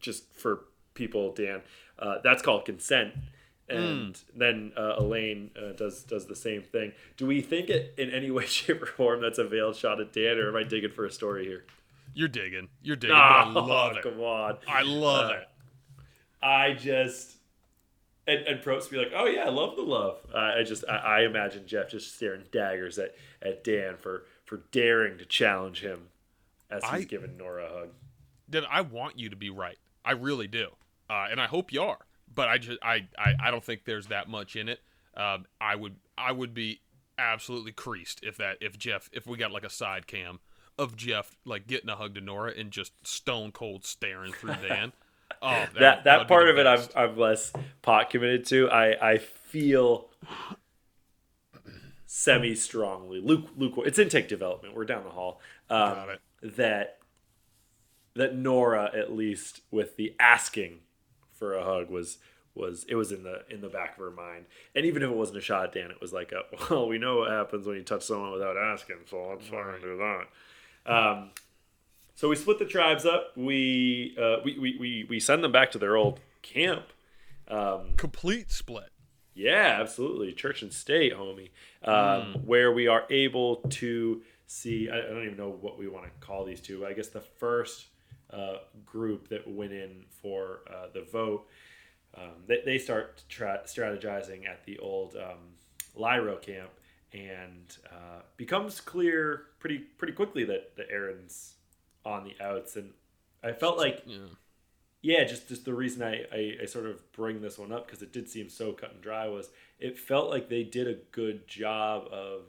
[0.00, 1.62] just for people, Dan.
[1.98, 3.14] Uh, that's called consent,
[3.68, 6.92] and then uh, Elaine uh, does does the same thing.
[7.16, 10.12] Do we think it in any way, shape, or form that's a veiled shot at
[10.12, 11.64] Dan, or am I digging for a story here?
[12.14, 12.68] You're digging.
[12.82, 13.14] You're digging.
[13.16, 14.02] but I Oh, love it.
[14.02, 15.48] Come on, I love Uh, it.
[16.42, 17.36] I just
[18.26, 20.18] and and Probst be like, oh yeah, I love the love.
[20.32, 24.62] Uh, I just I, I imagine Jeff just staring daggers at at Dan for for
[24.72, 26.08] daring to challenge him
[26.70, 27.88] as he's I- giving Nora a hug.
[28.48, 29.78] Then I want you to be right.
[30.04, 30.68] I really do,
[31.08, 31.98] uh, and I hope you are.
[32.34, 34.80] But I just I, I I don't think there's that much in it.
[35.16, 36.80] Um, I would I would be
[37.18, 40.40] absolutely creased if that if Jeff if we got like a side cam
[40.78, 44.92] of Jeff like getting a hug to Nora and just stone cold staring through Dan.
[45.42, 46.80] Oh, that That that part of it, I'm.
[46.94, 47.52] I'm less
[47.82, 48.70] pot committed to.
[48.70, 50.08] I I feel
[52.06, 53.20] semi strongly.
[53.20, 54.74] Luke Luke, it's intake development.
[54.74, 55.40] We're down the hall.
[55.68, 56.56] Um, Got it.
[56.56, 56.98] that
[58.14, 60.80] that Nora at least with the asking
[61.32, 62.18] for a hug was
[62.54, 64.46] was it was in the in the back of her mind.
[64.74, 66.98] And even if it wasn't a shot at Dan, it was like, a, well, we
[66.98, 70.92] know what happens when you touch someone without asking, so let's fucking do that.
[70.92, 71.30] Um,
[72.22, 73.36] so we split the tribes up.
[73.36, 76.84] We, uh, we, we we we send them back to their old camp.
[77.48, 78.90] Um, Complete split.
[79.34, 80.32] yeah, absolutely.
[80.32, 81.50] Church and state, homie.
[81.84, 86.04] Um, Where we are able to see, I, I don't even know what we want
[86.04, 86.86] to call these two.
[86.86, 87.86] I guess the first
[88.30, 91.48] uh, group that went in for uh, the vote,
[92.16, 95.56] um, they, they start tra- strategizing at the old um,
[95.98, 96.70] Lairo camp,
[97.12, 101.56] and uh, becomes clear pretty pretty quickly that the Aaron's
[102.04, 102.76] on the outs.
[102.76, 102.90] And
[103.42, 104.18] I felt like Yeah.
[105.02, 108.02] yeah, just just the reason I, I, I sort of bring this one up because
[108.02, 111.46] it did seem so cut and dry was it felt like they did a good
[111.48, 112.42] job of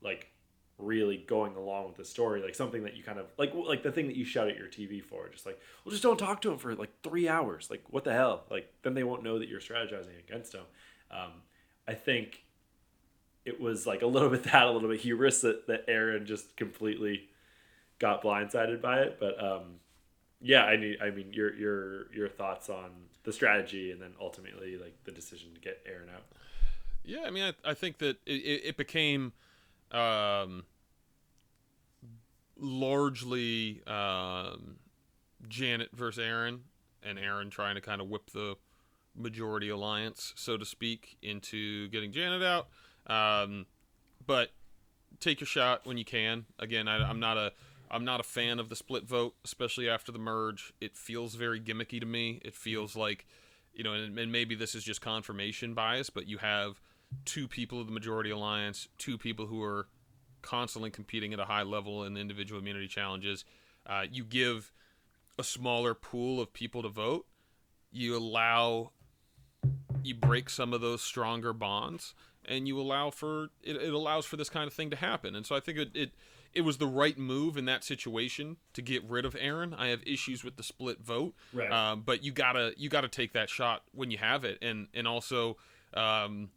[0.00, 0.30] like
[0.78, 3.90] really going along with the story, like something that you kind of like like the
[3.90, 6.52] thing that you shout at your TV for, just like well, just don't talk to
[6.52, 9.48] him for like three hours, like what the hell, like then they won't know that
[9.48, 10.64] you're strategizing against him.
[11.10, 11.32] Um,
[11.88, 12.44] I think
[13.44, 16.56] it was like a little bit that, a little bit hubris that that Aaron just
[16.56, 17.28] completely
[17.98, 19.80] got blindsided by it, but um,
[20.40, 20.98] yeah, I need.
[21.00, 22.90] I mean, your your your thoughts on
[23.24, 26.24] the strategy, and then ultimately like the decision to get Aaron out.
[27.04, 29.32] Yeah, I mean, I, I think that it, it, became
[29.92, 30.64] um,
[32.58, 34.78] largely um,
[35.48, 36.62] Janet versus Aaron,
[37.04, 38.56] and Aaron trying to kind of whip the
[39.14, 42.66] majority alliance, so to speak, into getting Janet out.
[43.06, 43.66] Um,
[44.26, 44.50] but
[45.20, 46.46] take your shot when you can.
[46.58, 47.52] Again, I, I'm not a
[47.90, 50.72] I'm not a fan of the split vote, especially after the merge.
[50.80, 52.40] It feels very gimmicky to me.
[52.44, 53.26] It feels like,
[53.72, 56.80] you know, and, and maybe this is just confirmation bias, but you have
[57.24, 59.86] two people of the majority alliance, two people who are
[60.42, 63.44] constantly competing at a high level in individual immunity challenges.
[63.86, 64.72] Uh, you give
[65.38, 67.26] a smaller pool of people to vote.
[67.92, 68.92] You allow,
[70.02, 74.36] you break some of those stronger bonds, and you allow for it, it allows for
[74.36, 75.34] this kind of thing to happen.
[75.34, 76.10] And so I think it, it
[76.56, 79.74] it was the right move in that situation to get rid of Aaron.
[79.74, 81.70] I have issues with the split vote, Right.
[81.70, 85.06] um, but you gotta you gotta take that shot when you have it, and and
[85.06, 85.56] also,
[85.94, 86.50] um,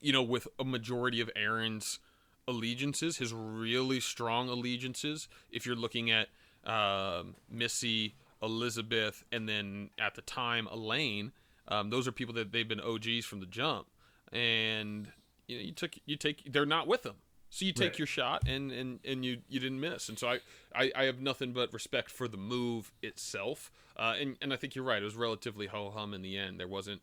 [0.00, 2.00] you know, with a majority of Aaron's
[2.46, 5.28] allegiances, his really strong allegiances.
[5.50, 6.28] If you're looking at
[6.64, 11.32] um, Missy, Elizabeth, and then at the time Elaine,
[11.68, 13.86] um, those are people that they've been OGs from the jump,
[14.32, 15.08] and
[15.46, 17.16] you know you took you take they're not with them.
[17.50, 17.98] So you take Right.
[17.98, 20.08] your shot and, and, and you, you didn't miss.
[20.08, 20.38] And so I,
[20.74, 23.70] I, I have nothing but respect for the move itself.
[23.96, 25.00] Uh, and, and I think you're right.
[25.00, 26.60] It was relatively ho hum in the end.
[26.60, 27.00] There wasn't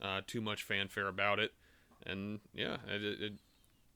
[0.00, 1.52] uh, too much fanfare about it.
[2.06, 3.32] And yeah, it, it,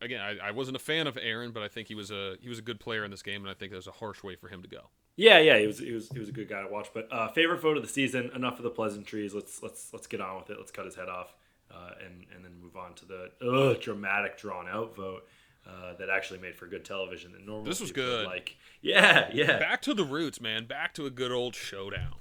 [0.01, 2.49] again, I, I wasn't a fan of Aaron, but I think he was a he
[2.49, 4.35] was a good player in this game, and I think that was a harsh way
[4.35, 4.91] for him to go.
[5.17, 6.89] Yeah, yeah, he was he was he was a good guy to watch.
[6.95, 8.31] But uh, favorite vote of the season.
[8.35, 9.35] Enough of the pleasantries.
[9.35, 10.57] Let's let's let's get on with it.
[10.59, 11.35] Let's cut his head off,
[11.71, 15.27] uh, and and then move on to the ugh, dramatic drawn out vote.
[15.65, 17.31] Uh, that actually made for good television.
[17.33, 18.27] That normal This was good.
[18.27, 20.67] Like, yeah, yeah, Back to the roots, man.
[20.67, 22.15] Back to a good old showdown.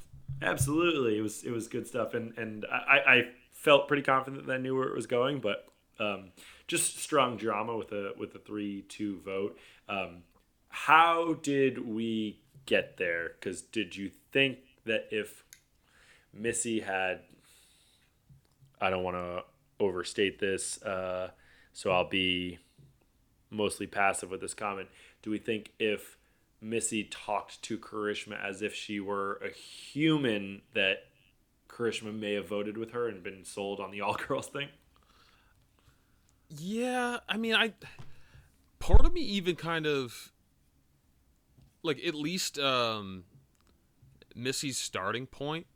[0.44, 4.54] Absolutely, it was it was good stuff, and and I, I felt pretty confident that
[4.54, 5.66] I knew where it was going, but
[6.00, 6.32] um,
[6.68, 9.58] just strong drama with a with a three two vote.
[9.90, 10.24] Um,
[10.70, 13.30] how did we get there?
[13.40, 15.44] Because did you think that if
[16.34, 17.20] Missy had,
[18.80, 19.44] I don't want to
[19.80, 21.32] overstate this, uh,
[21.74, 22.60] so I'll be
[23.52, 24.90] mostly passive with this comment.
[25.22, 26.18] Do we think if
[26.62, 31.06] Missy talked to Karishma as if she were a human that
[31.68, 34.70] Karishma may have voted with her and been sold on the all girls thing?
[36.50, 37.74] Yeah, I mean, I
[38.80, 40.32] part of me even kind of
[41.84, 43.26] like at least um
[44.36, 45.68] Missy's starting point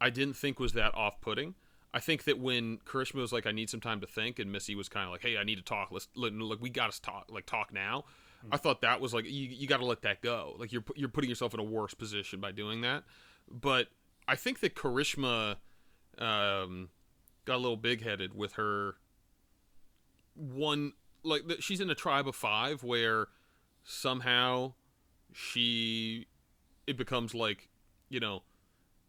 [0.00, 1.54] I didn't think was that off-putting.
[1.94, 4.74] I think that when Karishma was like, "I need some time to think," and Missy
[4.74, 5.90] was kind of like, "Hey, I need to talk.
[5.90, 7.26] Let's let, like we got to talk.
[7.28, 8.04] Like talk now."
[8.50, 10.56] I thought that was like you, you got to let that go.
[10.58, 13.04] Like you're you're putting yourself in a worse position by doing that.
[13.48, 13.88] But
[14.26, 15.56] I think that Karishma
[16.18, 16.88] um,
[17.44, 18.94] got a little big-headed with her
[20.34, 23.28] one like she's in a tribe of five where
[23.84, 24.72] somehow
[25.32, 26.26] she
[26.86, 27.68] it becomes like
[28.08, 28.42] you know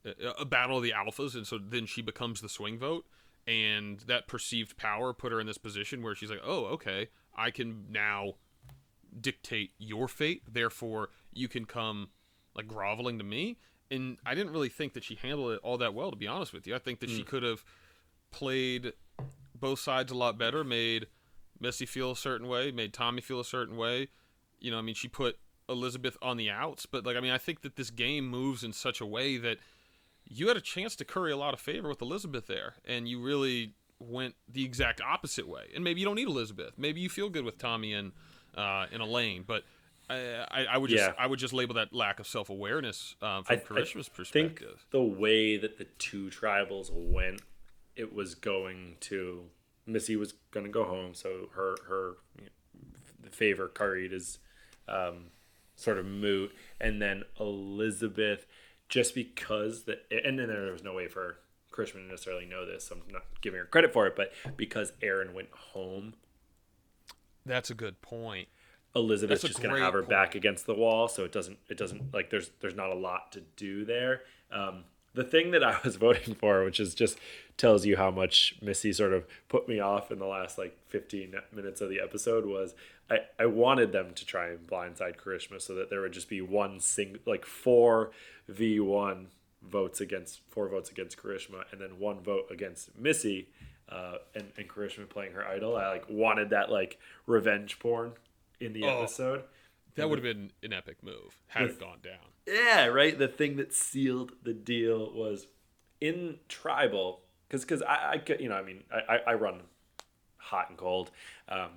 [0.06, 3.06] a, a battle of the alphas and so then she becomes the swing vote
[3.46, 7.52] and that perceived power put her in this position where she's like oh okay i
[7.52, 8.34] can now
[9.20, 12.10] dictate your fate therefore you can come
[12.56, 13.58] like groveling to me.
[13.92, 16.54] And i didn't really think that she handled it all that well to be honest
[16.54, 16.76] with you.
[16.76, 17.28] I think that she hmm.
[17.28, 17.64] could have
[18.32, 18.94] played
[19.56, 21.08] both sides a lot better, made
[21.60, 24.10] Missy feel a certain way, made Tommy feel a certain way.
[24.60, 25.38] You know, I mean, she put
[25.70, 28.74] Elizabeth on the outs, but like I mean, I think that this game moves in
[28.74, 29.58] such a way that
[30.34, 33.22] you had a chance to curry a lot of favor with Elizabeth there, and you
[33.22, 35.66] really went the exact opposite way.
[35.76, 36.74] And maybe you don't need Elizabeth.
[36.78, 38.12] Maybe you feel good with Tommy and
[38.56, 39.64] uh, in Elaine, but.
[40.10, 41.14] I, I, I would just Yeah.
[41.18, 44.14] I would just label that lack of self awareness um, from I- I Karishma's think
[44.58, 44.86] perspective.
[44.92, 47.42] the way that the two tribals went,
[47.96, 49.46] it was going to
[49.88, 52.44] Missy was going to go home, so her her you
[53.24, 54.40] know, favor curried is
[54.90, 55.28] um,
[55.78, 58.46] sort of moot, and then Elizabeth,
[58.94, 61.38] just because that, and then there was no way for
[61.72, 62.84] Karishma to necessarily know this.
[62.86, 66.14] So I'm not giving her credit for it, but because Aaron went home,
[67.44, 68.50] That's a good point.
[68.96, 72.14] Elizabeth's just going to have her back against the wall, so it doesn't it doesn't
[72.14, 74.22] like there's there's not a lot to do there.
[74.52, 74.84] Um,
[75.16, 77.18] the thing that I was voting for, which is just
[77.58, 81.34] tells you how much Missy sort of put me off in the last like 15
[81.52, 82.76] minutes of the episode, was
[83.14, 86.42] I I wanted them to try and blindside Karishma so that there would just be
[86.42, 88.12] one sing like four
[88.48, 89.28] v one
[89.62, 93.50] votes against four votes against Karishma and then one vote against Missy.
[93.90, 95.76] Uh, and, and Karishma playing her idol.
[95.76, 96.98] I like wanted that like
[97.28, 98.14] revenge porn
[98.60, 99.02] in the Oh.
[99.04, 99.44] episode.
[99.96, 102.32] That would have been an epic move had it gone down.
[102.48, 103.16] Yeah, right.
[103.16, 105.46] The thing that sealed the deal was
[106.02, 109.62] in tribal, because because I, I you know I mean I, I I run
[110.38, 111.12] hot and cold,
[111.48, 111.70] um,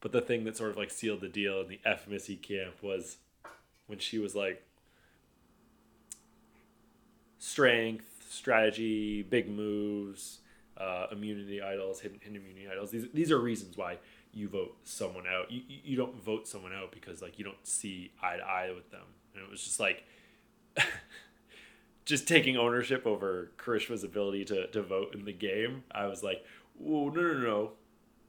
[0.00, 2.82] but the thing that sort of like sealed the deal in the F Missy camp
[2.82, 3.18] was
[3.86, 4.62] when she was like
[7.38, 10.38] strength, strategy, big moves,
[10.76, 12.90] uh, immunity idols, hidden, hidden immunity idols.
[12.90, 13.98] These these are reasons why
[14.32, 15.50] you vote someone out.
[15.50, 18.90] You, you don't vote someone out because like you don't see eye to eye with
[18.90, 19.02] them.
[19.34, 20.04] And it was just like
[22.04, 25.84] just taking ownership over Karishma's ability to, to vote in the game.
[25.90, 26.44] I was like,
[26.78, 27.70] whoa, no, no, no.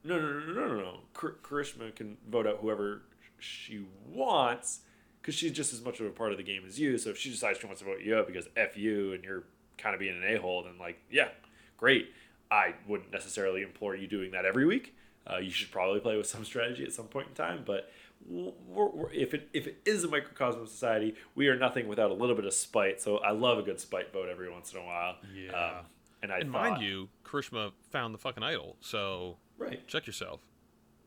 [0.04, 1.00] No, no, no, no, no, no.
[1.14, 3.02] Kar- Karishma can vote out whoever
[3.38, 4.80] she wants
[5.20, 6.98] because she's just as much of a part of the game as you.
[6.98, 9.44] So if she decides she wants to vote you out because F you and you're
[9.78, 11.28] kind of being an a hole, then like, yeah,
[11.76, 12.12] great.
[12.50, 14.94] I wouldn't necessarily implore you doing that every week.
[15.30, 17.90] Uh, you should probably play with some strategy at some point in time, but
[18.28, 22.14] we're, we're, if it if it is a microcosm society, we are nothing without a
[22.14, 23.00] little bit of spite.
[23.00, 25.16] So I love a good spite vote every once in a while.
[25.34, 25.52] Yeah.
[25.52, 25.84] Um,
[26.22, 30.40] and I And thought, mind you, Karishma found the fucking idol, so right, check yourself.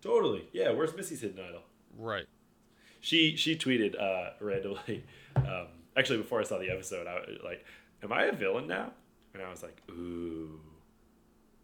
[0.02, 0.72] totally, yeah.
[0.72, 1.62] Where's Missy's hidden idol?
[1.98, 2.26] Right.
[3.02, 5.04] She she tweeted uh, randomly.
[5.38, 7.66] Um, actually, before I saw the episode, I was like,
[8.02, 8.94] "Am I a villain now?"
[9.34, 10.62] And I was like, "Ooh."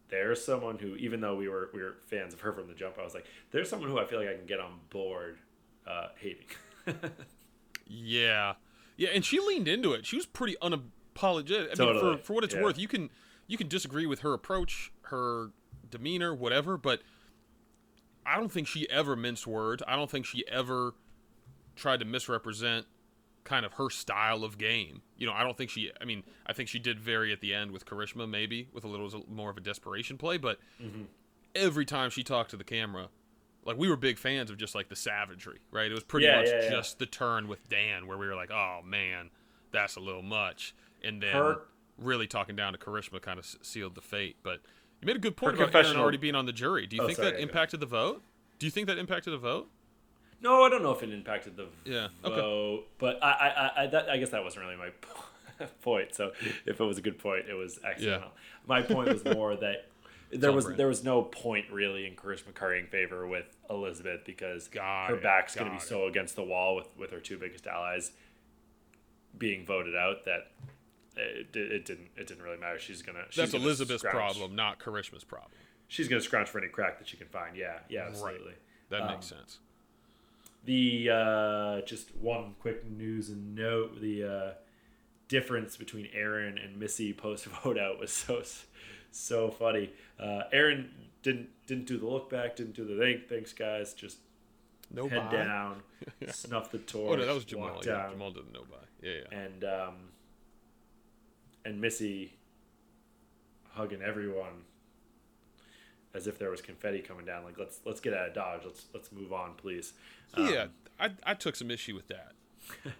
[0.08, 2.98] There's someone who, even though we were we were fans of her from the jump,
[3.00, 5.38] I was like, "There's someone who I feel like I can get on board
[5.86, 6.44] uh, hating."
[7.86, 8.54] Yeah.
[8.96, 10.06] Yeah, and she leaned into it.
[10.06, 11.50] She was pretty unapologetic.
[11.50, 12.62] I mean, Totally, for, for what it's yeah.
[12.62, 13.10] worth, you can
[13.46, 15.50] you can disagree with her approach, her
[15.90, 17.00] demeanor, whatever, but
[18.24, 19.82] I don't think she ever minced words.
[19.86, 20.94] I don't think she ever
[21.76, 22.86] tried to misrepresent
[23.44, 25.02] kind of her style of game.
[25.16, 25.90] You know, I don't think she.
[26.00, 28.88] I mean, I think she did vary at the end with Karishma, maybe with a
[28.88, 30.38] little more of a desperation play.
[30.38, 31.02] But mm-hmm.
[31.54, 33.08] every time she talked to the camera,
[33.64, 35.90] like we were big fans of just like the savagery, right?
[35.90, 36.70] It was pretty Yeah, much yeah, yeah.
[36.70, 39.30] just the turn with Dan where we were like, oh man,
[39.72, 41.62] that's a little much, and then Her-
[41.98, 44.36] really talking down to Karishma kind of sealed the fate.
[44.42, 44.60] But
[45.00, 46.86] you made a good Her point about Aaron already being on the jury.
[46.86, 48.22] Do you Oh, think sorry, that yeah, impacted the vote?
[48.58, 49.68] Do you think that impacted the vote?
[50.40, 52.34] No, I don't know if it impacted the Yeah, okay.
[52.34, 53.30] vote, but I,
[53.76, 56.14] I, I, that, I guess that wasn't really my point.
[56.14, 56.32] So
[56.66, 58.30] if it was a good point, it was accidental.
[58.66, 59.86] My point was more that
[60.32, 60.80] there was brand.
[60.80, 65.22] there was no point really in Karishma currying favor with Elizabeth because Got her it,
[65.22, 65.82] back's going to be it.
[65.86, 68.10] so against the wall with with her two biggest allies
[69.38, 70.50] being voted out that
[71.16, 72.78] it, it didn't it didn't really matter.
[72.78, 75.52] She's gonna she's That's gonna Elizabeth's scrounge- problem, not Karishma's problem.
[75.88, 77.56] She's gonna scrounge for any crack that she can find.
[77.56, 78.54] Yeah, yeah, absolutely.
[78.88, 79.58] That Um, makes sense.
[80.64, 84.52] The uh, just one quick news and note: the uh,
[85.28, 88.42] difference between Aaron and Missy post vote out was so
[89.10, 89.90] so funny.
[90.20, 90.90] Uh, Aaron
[91.22, 94.18] didn't didn't do the look back, didn't do the thank thanks guys, just
[94.90, 95.36] No head buy?
[95.36, 95.82] down,
[96.30, 97.80] snuff the torch, Oh no, that was Jamal.
[97.84, 98.76] Yeah, down, Jamal did the no buy.
[99.02, 99.38] Yeah, yeah.
[99.38, 99.94] and um,
[101.64, 102.34] and Missy
[103.74, 104.64] hugging everyone
[106.14, 107.44] as if there was confetti coming down.
[107.44, 108.60] Like let's let's get out of dodge.
[108.64, 109.92] Let's let's move on, please.
[110.34, 110.66] Um, yeah,
[111.00, 112.32] I, I took some issue with that.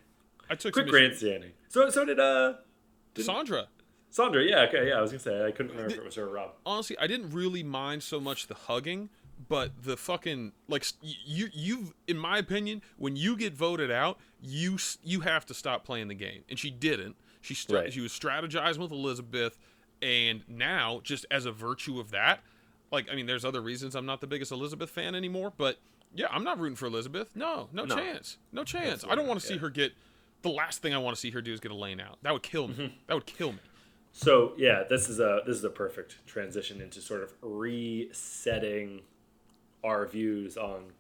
[0.50, 1.52] I took quick grandstanding.
[1.68, 2.54] So so did uh
[3.16, 3.68] Sandra,
[4.10, 4.42] Sandra.
[4.42, 4.94] Yeah, okay, yeah.
[4.94, 6.50] I was gonna say I couldn't remember if it was her or Rob.
[6.64, 9.10] honestly, I didn't really mind so much the hugging,
[9.48, 14.78] but the fucking like you you in my opinion, when you get voted out, you
[15.02, 17.16] you have to stop playing the game, and she didn't.
[17.42, 17.92] She st- Right.
[17.92, 19.58] she was strategizing with Elizabeth,
[20.00, 22.40] and now just as a virtue of that,
[22.90, 25.78] like I mean, there's other reasons I'm not the biggest Elizabeth fan anymore, but
[26.14, 27.34] Yeah, I'm not rooting for Elizabeth.
[27.34, 27.96] No, no, No.
[27.96, 28.36] chance.
[28.52, 29.02] No chance.
[29.08, 29.60] I don't want to see yeah.
[29.60, 29.92] her get.
[30.42, 32.18] The last thing I want to see her do is get Elaine out.
[32.22, 32.74] That would kill me.
[32.74, 32.94] Mm-hmm.
[33.06, 33.58] That would kill me.
[34.12, 39.02] So yeah, this is a this is a perfect transition into sort of resetting
[39.84, 40.92] our views on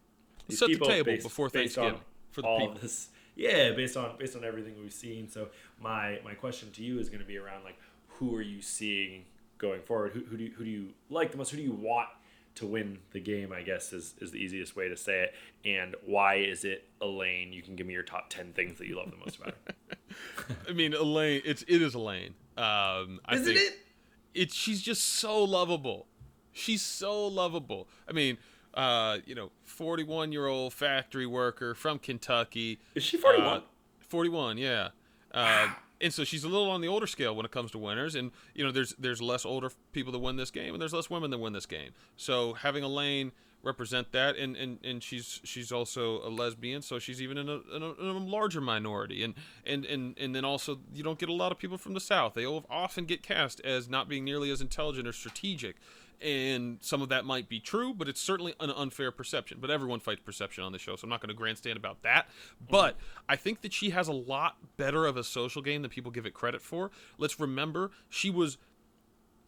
[0.48, 2.74] these Set the table based, before Thanksgiving for the all people.
[2.80, 3.10] this.
[3.34, 5.28] Yeah, based on based on everything we've seen.
[5.28, 5.48] So
[5.80, 7.78] my my question to you is going to be around like
[8.08, 9.24] who are you seeing
[9.58, 10.12] going forward?
[10.12, 11.50] Who, who do you, who do you like the most?
[11.50, 12.08] Who do you want
[12.56, 13.52] to win the game?
[13.52, 15.34] I guess is is the easiest way to say it.
[15.64, 17.52] And why is it Elaine?
[17.52, 20.56] You can give me your top ten things that you love the most about her.
[20.68, 21.42] I mean, Elaine.
[21.44, 22.34] It's it is Elaine.
[22.56, 23.78] Um, I Isn't think it?
[24.34, 26.06] It's she's just so lovable.
[26.52, 27.88] She's so lovable.
[28.06, 28.36] I mean,
[28.74, 32.78] uh, you know, 41 year old factory worker from Kentucky.
[32.94, 33.58] Is she forty one?
[33.58, 33.62] Uh,
[34.08, 34.88] 41, yeah.
[35.32, 35.68] Uh,
[36.02, 38.14] and so she's a little on the older scale when it comes to winners.
[38.14, 41.08] And you know, there's there's less older people that win this game, and there's less
[41.08, 41.92] women that win this game.
[42.16, 47.22] So having Elaine represent that, and, and, and she's she's also a lesbian, so she's
[47.22, 49.22] even in a, in a, in a larger minority.
[49.22, 52.00] And, and and and then also you don't get a lot of people from the
[52.00, 52.34] South.
[52.34, 55.76] They often get cast as not being nearly as intelligent or strategic.
[56.22, 59.58] And some of that might be true, but it's certainly an unfair perception.
[59.60, 62.28] But everyone fights perception on the show, so I'm not going to grandstand about that.
[62.70, 62.96] But
[63.28, 66.26] I think that she has a lot better of a social game than people give
[66.26, 66.90] it credit for.
[67.18, 68.58] Let's remember, she was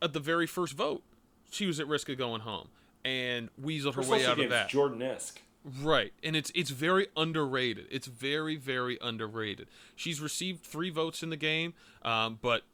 [0.02, 1.02] at the very first vote.
[1.50, 2.68] She was at risk of going home
[3.04, 4.68] and weaseled her way out of that.
[4.68, 5.40] Jordan esque.
[5.82, 7.86] Right, and it's it's very underrated.
[7.90, 9.66] It's very very underrated.
[9.96, 11.72] She's received three votes in the game,
[12.02, 12.64] um, but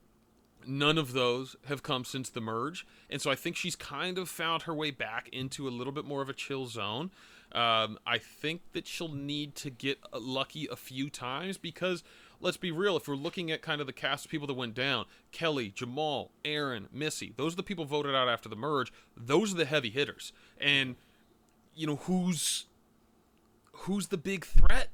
[0.66, 4.28] none of those have come since the merge, and so I think she's kind of
[4.28, 7.10] found her way back into a little bit more of a chill zone.
[7.52, 12.04] Um, I think that she'll need to get lucky a few times because
[12.40, 14.74] let's be real, if we're looking at kind of the cast of people that went
[14.74, 18.92] down, Kellee, Jamal, Aaron, Missy, those are the people voted out after the merge.
[19.16, 20.96] Those are the heavy hitters, and
[21.74, 22.66] you know who's
[23.72, 24.88] who's the big threat?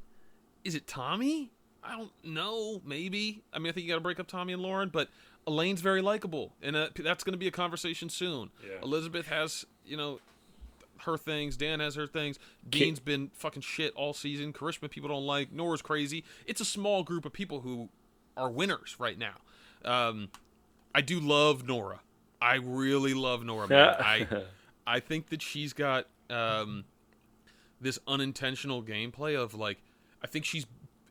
[0.64, 1.50] Is it Tommy?
[1.82, 2.80] I don't know.
[2.84, 3.42] Maybe.
[3.52, 5.08] I mean, I think you got to break up Tommy and Lauren, but
[5.47, 8.51] Elaine's very likable, and uh, that's going to be a conversation soon.
[8.64, 8.82] Yeah.
[8.82, 10.18] Elizabeth has, you know,
[11.01, 11.57] her things.
[11.57, 12.38] Dan has her things.
[12.68, 14.53] Dean's been fucking shit all season.
[14.53, 15.53] Karishma people don't like.
[15.53, 16.24] Noura's crazy.
[16.47, 17.88] It's a small group of people who
[18.36, 19.34] are winners right now.
[19.84, 20.30] Um,
[20.94, 22.01] I do love Noura.
[22.40, 23.68] I really love Noura.
[23.68, 23.94] Man.
[23.99, 24.26] I
[24.86, 26.84] I think that she's got um,
[27.80, 29.78] this unintentional gameplay of like
[30.22, 30.66] I think she's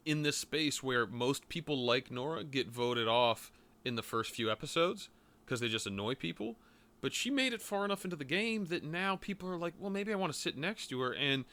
[0.05, 3.51] in this space where most people like Noura get voted off
[3.85, 5.09] in the first few episodes
[5.45, 6.55] because they just annoy people.
[7.01, 9.91] But she made it far enough into the game that now people are like, well,
[9.91, 11.13] maybe I want to sit next to her.
[11.13, 11.45] And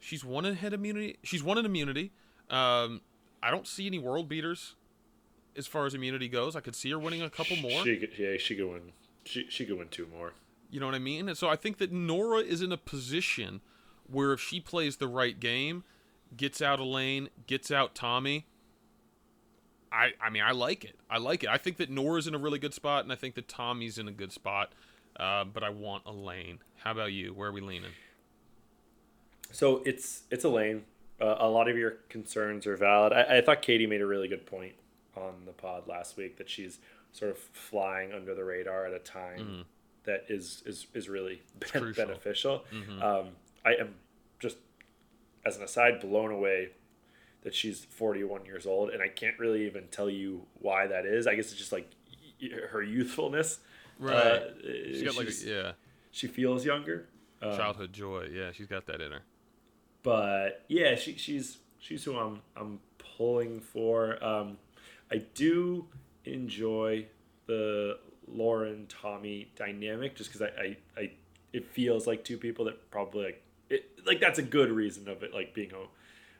[0.00, 1.16] she's won a head immunity.
[1.22, 2.10] She's won an immunity.
[2.50, 3.02] Um,
[3.42, 4.74] I don't see any world beaters
[5.56, 6.56] as far as immunity goes.
[6.56, 7.84] I could see her winning a couple more.
[7.84, 8.92] She could, yeah, she could win.
[9.24, 10.32] She she could win two more.
[10.70, 11.28] You know what I mean?
[11.28, 13.60] And so I think that Noura is in a position
[14.10, 15.84] where if she plays the right game,
[16.36, 18.46] gets out Elaine, gets out Tommy,
[19.96, 20.96] I I mean I like it.
[21.08, 21.48] I like it.
[21.48, 24.08] I think that Noura's in a really good spot, and I think that Tommy's in
[24.08, 24.72] a good spot.
[25.18, 26.58] Uh, but I want Elaine.
[26.76, 27.32] How about you?
[27.32, 27.92] Where are we leaning?
[29.50, 30.84] So it's it's Elaine.
[31.20, 33.14] Uh, a lot of your concerns are valid.
[33.14, 34.74] I, I thought Katie made a really good point
[35.16, 36.78] on the pod last week that she's
[37.12, 39.64] sort of flying under the radar at a time
[40.04, 41.40] that is is is really
[41.72, 42.64] ben- beneficial.
[43.02, 43.28] Um,
[43.64, 43.94] I am
[44.38, 44.58] just
[45.46, 46.70] as an aside blown away
[47.46, 51.28] that she's 41 years old, and I can't really even tell you why that is.
[51.28, 51.88] I guess it's just like
[52.72, 53.60] her youthfulness.
[54.04, 55.72] Uh, She's got like a, yeah,
[56.10, 57.06] she feels younger.
[57.40, 58.28] Um, childhood joy.
[58.32, 59.22] Yeah, she's got that in her.
[60.02, 62.80] but yeah, she, she's she's who I'm I'm
[63.16, 64.22] pulling for.
[64.24, 64.58] Um,
[65.12, 65.86] I do
[66.24, 67.06] enjoy
[67.46, 71.12] the Lauren Tommy dynamic just because I, I I
[71.52, 75.22] it feels like two people that probably like it like that's a good reason of
[75.22, 75.86] it like being a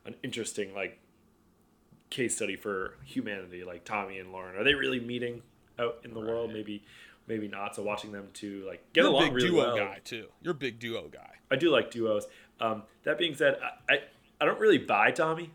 [0.06, 0.98] an interesting like
[2.10, 5.42] case study for humanity like Tommy and Lauren are they really meeting
[5.78, 6.82] out in the world maybe
[7.26, 9.76] maybe not so watching them to like get You're a along big really duo well
[9.76, 10.26] guy too.
[10.42, 11.32] You're a big duo guy.
[11.50, 12.26] I do like duos.
[12.60, 13.98] Um, that being said, I, I
[14.40, 15.50] I don't really buy Tommy.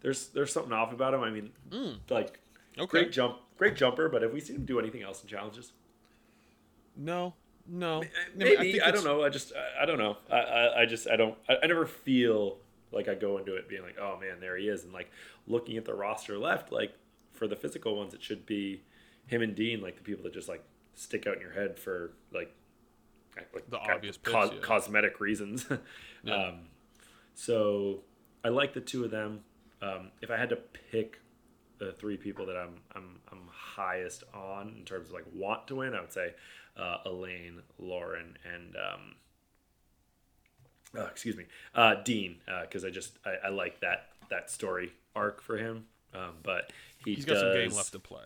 [0.00, 1.22] There's there's something off about him.
[1.22, 1.50] I mean,
[2.08, 2.38] like
[2.78, 2.86] Okay.
[2.86, 5.72] great jump, great jumper, but have we seen him do anything else in challenges?
[6.96, 7.34] No,
[7.66, 8.02] no.
[8.34, 9.24] Maybe I, think don't know.
[9.24, 10.16] I just I, I don't know.
[10.30, 12.58] I, I, I just I don't I, I never feel
[12.92, 15.10] like I go into it being like, oh man, there he is, and like
[15.46, 16.94] looking at the roster left, like
[17.32, 18.82] for the physical ones, it should be
[19.26, 20.64] him and Dean, like the people that just like
[20.94, 22.52] stick out in your head for like
[23.54, 24.60] like The obvious picks, yeah.
[24.60, 25.66] cosmetic reasons.
[26.24, 26.48] Yeah.
[26.48, 26.54] um,
[27.34, 28.00] so
[28.44, 29.44] I like the two of them.
[29.80, 31.20] Um, if I had to pick
[31.78, 35.76] the three people that I'm I'm I'm highest on in terms of like want to
[35.76, 36.34] win, I would say
[36.76, 39.14] uh, Elaine, Lauren, and um,
[40.96, 45.40] uh, excuse me, uh, Dean, because I just I, I like that that story arc
[45.40, 45.86] for him.
[46.14, 46.72] Um, but
[47.04, 48.24] he He's does, got some game left to play.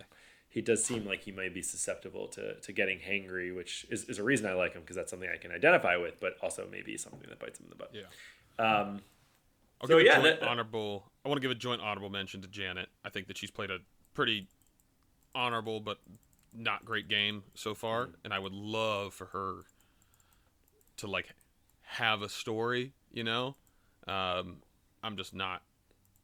[0.49, 4.19] He does seem like he might be susceptible to, to getting hangry, which is, is
[4.19, 6.97] a reason I like him because that's something I can identify with, but also maybe
[6.99, 7.93] something that bites him in the butt.
[7.95, 8.03] Yeah.
[8.65, 9.01] Um,
[9.81, 11.11] I'll So, give a yeah, joint that- honorable.
[11.25, 12.89] I want to give a joint honorable mention to Janet.
[13.05, 13.79] I think that she's played a
[14.15, 14.47] pretty
[15.35, 15.99] honorable but
[16.55, 18.15] not great game so far, Mm-hmm.
[18.25, 19.55] and I would love for her
[20.99, 21.35] to like
[21.93, 22.93] have a story.
[23.13, 23.55] You know,
[24.07, 24.57] um,
[25.03, 25.63] I'm just not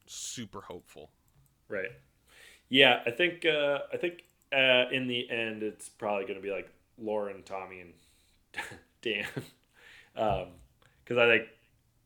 [0.07, 1.11] super hopeful.
[1.67, 1.91] Right.
[2.69, 6.51] Yeah, I think uh, I think uh, in the end it's probably going to be
[6.51, 7.93] like Lauren, Tommy, and
[9.01, 9.25] Dan,
[10.13, 11.47] because I think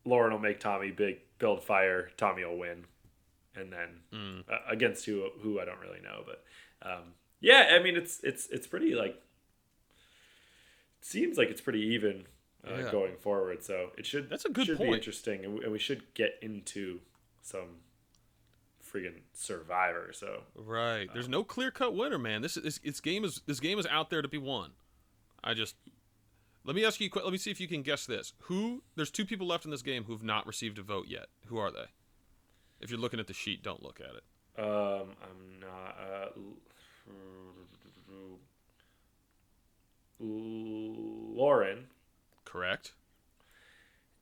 [0.06, 2.10] Lauren will make Tommy big, build fire.
[2.18, 2.86] Tommy will win,
[3.56, 4.44] and then Mm.
[4.52, 6.44] uh, against who who I don't really know, but
[6.88, 9.22] um, yeah, I mean it's it's it's pretty like
[11.02, 12.26] seems like it's pretty even
[12.68, 12.92] uh, Yeah.
[12.92, 13.64] going forward.
[13.64, 16.38] So it should That's a good should be interesting, and we, and we should get
[16.42, 17.00] into
[17.42, 17.80] some
[18.84, 20.12] freaking Survivor.
[20.14, 21.10] So Right.
[21.14, 22.42] There's no clear cut winner, man.
[22.42, 24.72] This is this game is this game is out there to be won.
[25.44, 25.76] I just
[26.64, 27.10] let me ask you.
[27.14, 28.34] Let me see if you can guess this.
[28.44, 28.84] Who?
[28.96, 31.26] There's two people left in this game who've not received a vote yet.
[31.48, 31.88] Who are they?
[32.80, 34.24] If you're looking at the sheet, don't look at it.
[34.64, 35.98] um, I'm not.
[36.00, 36.30] Uh,
[40.20, 41.88] Lauren
[42.54, 42.92] Correct.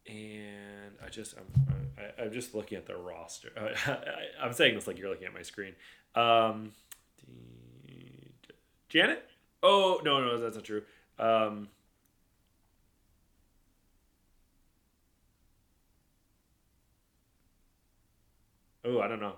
[0.08, 3.50] and I just I'm I, I'm just looking at the roster.
[3.58, 5.74] I, I'm saying this like you're looking at my screen.
[6.16, 6.72] Um,
[8.88, 9.28] Janet?
[9.62, 10.84] Oh no no that's not true.
[11.20, 11.68] Um,
[18.86, 19.36] oh I don't know.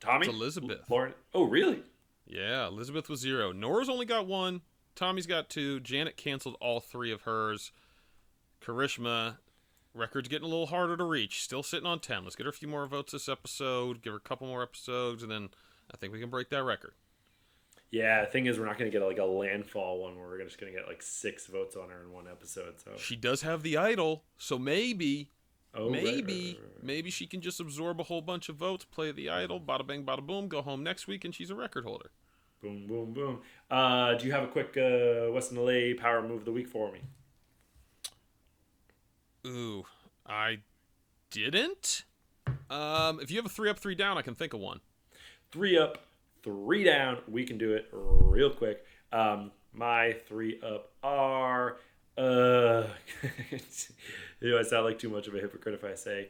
[0.00, 0.26] Tommy?
[0.26, 0.88] It's Elizabeth.
[0.88, 1.12] Lauren?
[1.34, 1.82] Oh really?
[2.26, 3.52] Yeah, Elizabeth was zero.
[3.52, 4.62] Noura's only got one.
[4.94, 5.80] Tommy's got two.
[5.80, 7.72] Janet canceled all three of hers.
[8.64, 9.36] Karishma,
[9.94, 11.42] record's getting a little harder to reach.
[11.42, 12.24] Still sitting on 10.
[12.24, 15.22] Let's get her a few more votes this episode, give her a couple more episodes,
[15.22, 15.50] and then
[15.92, 16.94] I think we can break that record.
[17.90, 18.24] Yeah.
[18.24, 20.72] The thing is, we're not gonna get like a landfall one where we're just gonna
[20.72, 22.80] get like six votes on her in one episode.
[22.82, 25.30] So She does have the idol, so maybe,
[25.74, 26.12] oh, maybe,
[26.58, 26.84] right, right, right.
[26.84, 30.04] maybe she can just absorb a whole bunch of votes, play the idol, bada bang,
[30.04, 32.10] bada boom, go home next week, and she's a record holder.
[32.62, 33.40] Boom, boom, boom.
[33.70, 36.92] Uh, do you have a quick uh, Weston LA power move of the week for
[36.92, 37.00] me?
[39.46, 39.84] Ooh,
[40.26, 40.58] I
[41.30, 42.04] didn't.
[42.70, 44.80] Um, if you have a three up, three down, I can think of one.
[45.50, 45.98] Three up,
[46.42, 47.18] three down.
[47.28, 48.84] We can do it real quick.
[49.12, 51.76] Um, my three up are.
[52.16, 52.84] Uh,
[54.50, 56.28] know, I sound like too much of a hypocrite if I say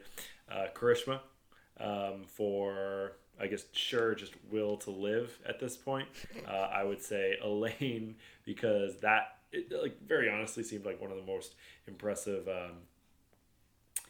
[0.51, 1.21] uh, Karishma
[1.81, 6.09] um, for, I guess, sure, just will to live at this point.
[6.49, 11.17] Uh, I would say Elaine because that, it, like, very honestly seemed like one of
[11.17, 11.55] the most
[11.87, 12.77] impressive um,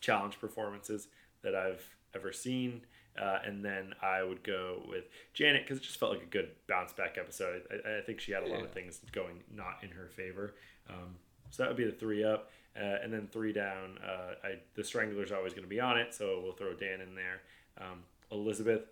[0.02, 1.08] challenge performances
[1.42, 1.82] that I've
[2.14, 2.82] ever seen.
[3.20, 6.50] Uh, and then I would go with Janet because it just felt like a good
[6.66, 7.62] bounce back episode.
[7.70, 10.54] I, I think she had a lot of things going not in her favor.
[10.88, 11.16] Um,
[11.50, 13.98] so that would be the three up, uh, and then three down.
[14.02, 17.14] Uh, I, the Strangler's always going to be on it, so we'll throw Dan in
[17.14, 17.42] there.
[17.78, 18.00] Um,
[18.30, 18.84] Elizabeth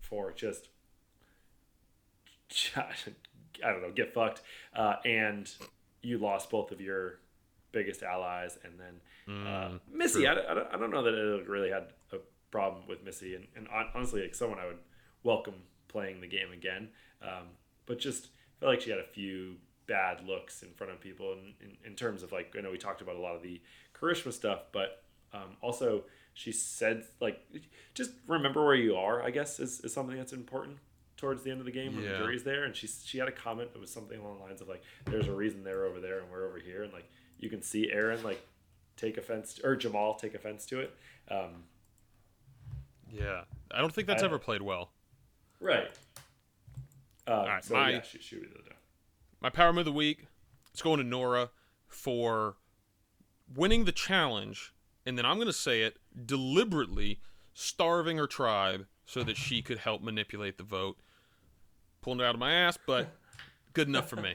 [0.00, 0.68] for just
[2.76, 4.42] I don't know, get fucked.
[4.74, 5.50] Uh, and
[6.02, 7.20] you lost both of your
[7.72, 9.00] biggest allies, and then
[9.46, 10.26] uh, Mm, Missy.
[10.26, 12.16] I, don't- I, don't, I don't know that it really had a
[12.50, 14.78] problem with Missy, and, and honestly, like someone I would
[15.22, 15.54] welcome
[15.88, 16.88] playing the game again.
[17.22, 17.48] Um,
[17.86, 18.28] but just
[18.60, 19.56] felt like she had a few
[19.86, 22.78] bad looks in front of people, in, in, in terms of like I know we
[22.78, 23.60] talked about a lot of the
[23.98, 25.02] charisma stuff, but
[25.34, 26.04] um, also
[26.34, 27.40] she said like
[27.94, 29.22] just remember where you are.
[29.22, 30.78] I guess is, is something that's important
[31.16, 32.64] towards the end of the game when the jury's there.
[32.64, 35.26] And she she had a comment that was something along the lines of like, "There's
[35.28, 38.22] a reason they're over there and we're over here," and like you can see Aaron
[38.22, 38.40] like
[38.96, 40.94] take offense to, or Jamal take offense to it.
[41.30, 41.64] Um,
[43.12, 44.90] Yeah, I don't think that's I- ever played well.
[45.60, 45.90] right.
[47.26, 48.76] Um, right, so my- yeah, she, she would do that.
[49.40, 50.26] My power move of the week,
[50.72, 51.50] it's going to Noura
[51.86, 52.56] for
[53.54, 54.72] winning the challenge,
[55.06, 57.20] and then I'm going to say it deliberately
[57.54, 60.98] starving her tribe so that she could help manipulate the vote.
[62.00, 63.08] Pulling it out of my ass, but
[63.74, 64.34] good enough for me.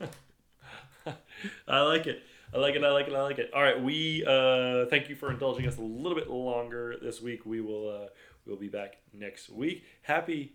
[1.68, 2.22] I like it.
[2.54, 2.84] I like it.
[2.84, 3.14] I like it.
[3.14, 3.50] I like it.
[3.54, 7.46] All right, we uh, thank you for indulging us a little bit longer this week.
[7.46, 8.08] We will uh,
[8.46, 9.84] we'll be back next week.
[10.02, 10.52] Happy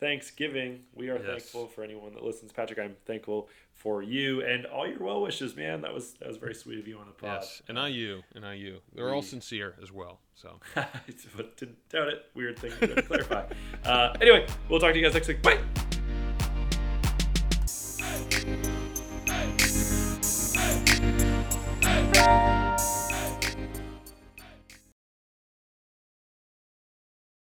[0.00, 0.80] Thanksgiving.
[0.94, 1.26] We are Yes.
[1.26, 2.52] thankful for anyone that listens.
[2.52, 5.82] Patrick, I'm thankful for you and all your well wishes, man.
[5.82, 7.38] That was that was very sweet of you on the pod.
[7.42, 8.78] Yes, and I you, and I you.
[8.94, 10.18] They're all sincere as well.
[10.34, 12.24] So but didn't doubt it.
[12.34, 13.44] Weird thing to clarify.
[13.84, 15.42] Uh, anyway, we'll talk to you guys next week.
[15.42, 15.58] Bye.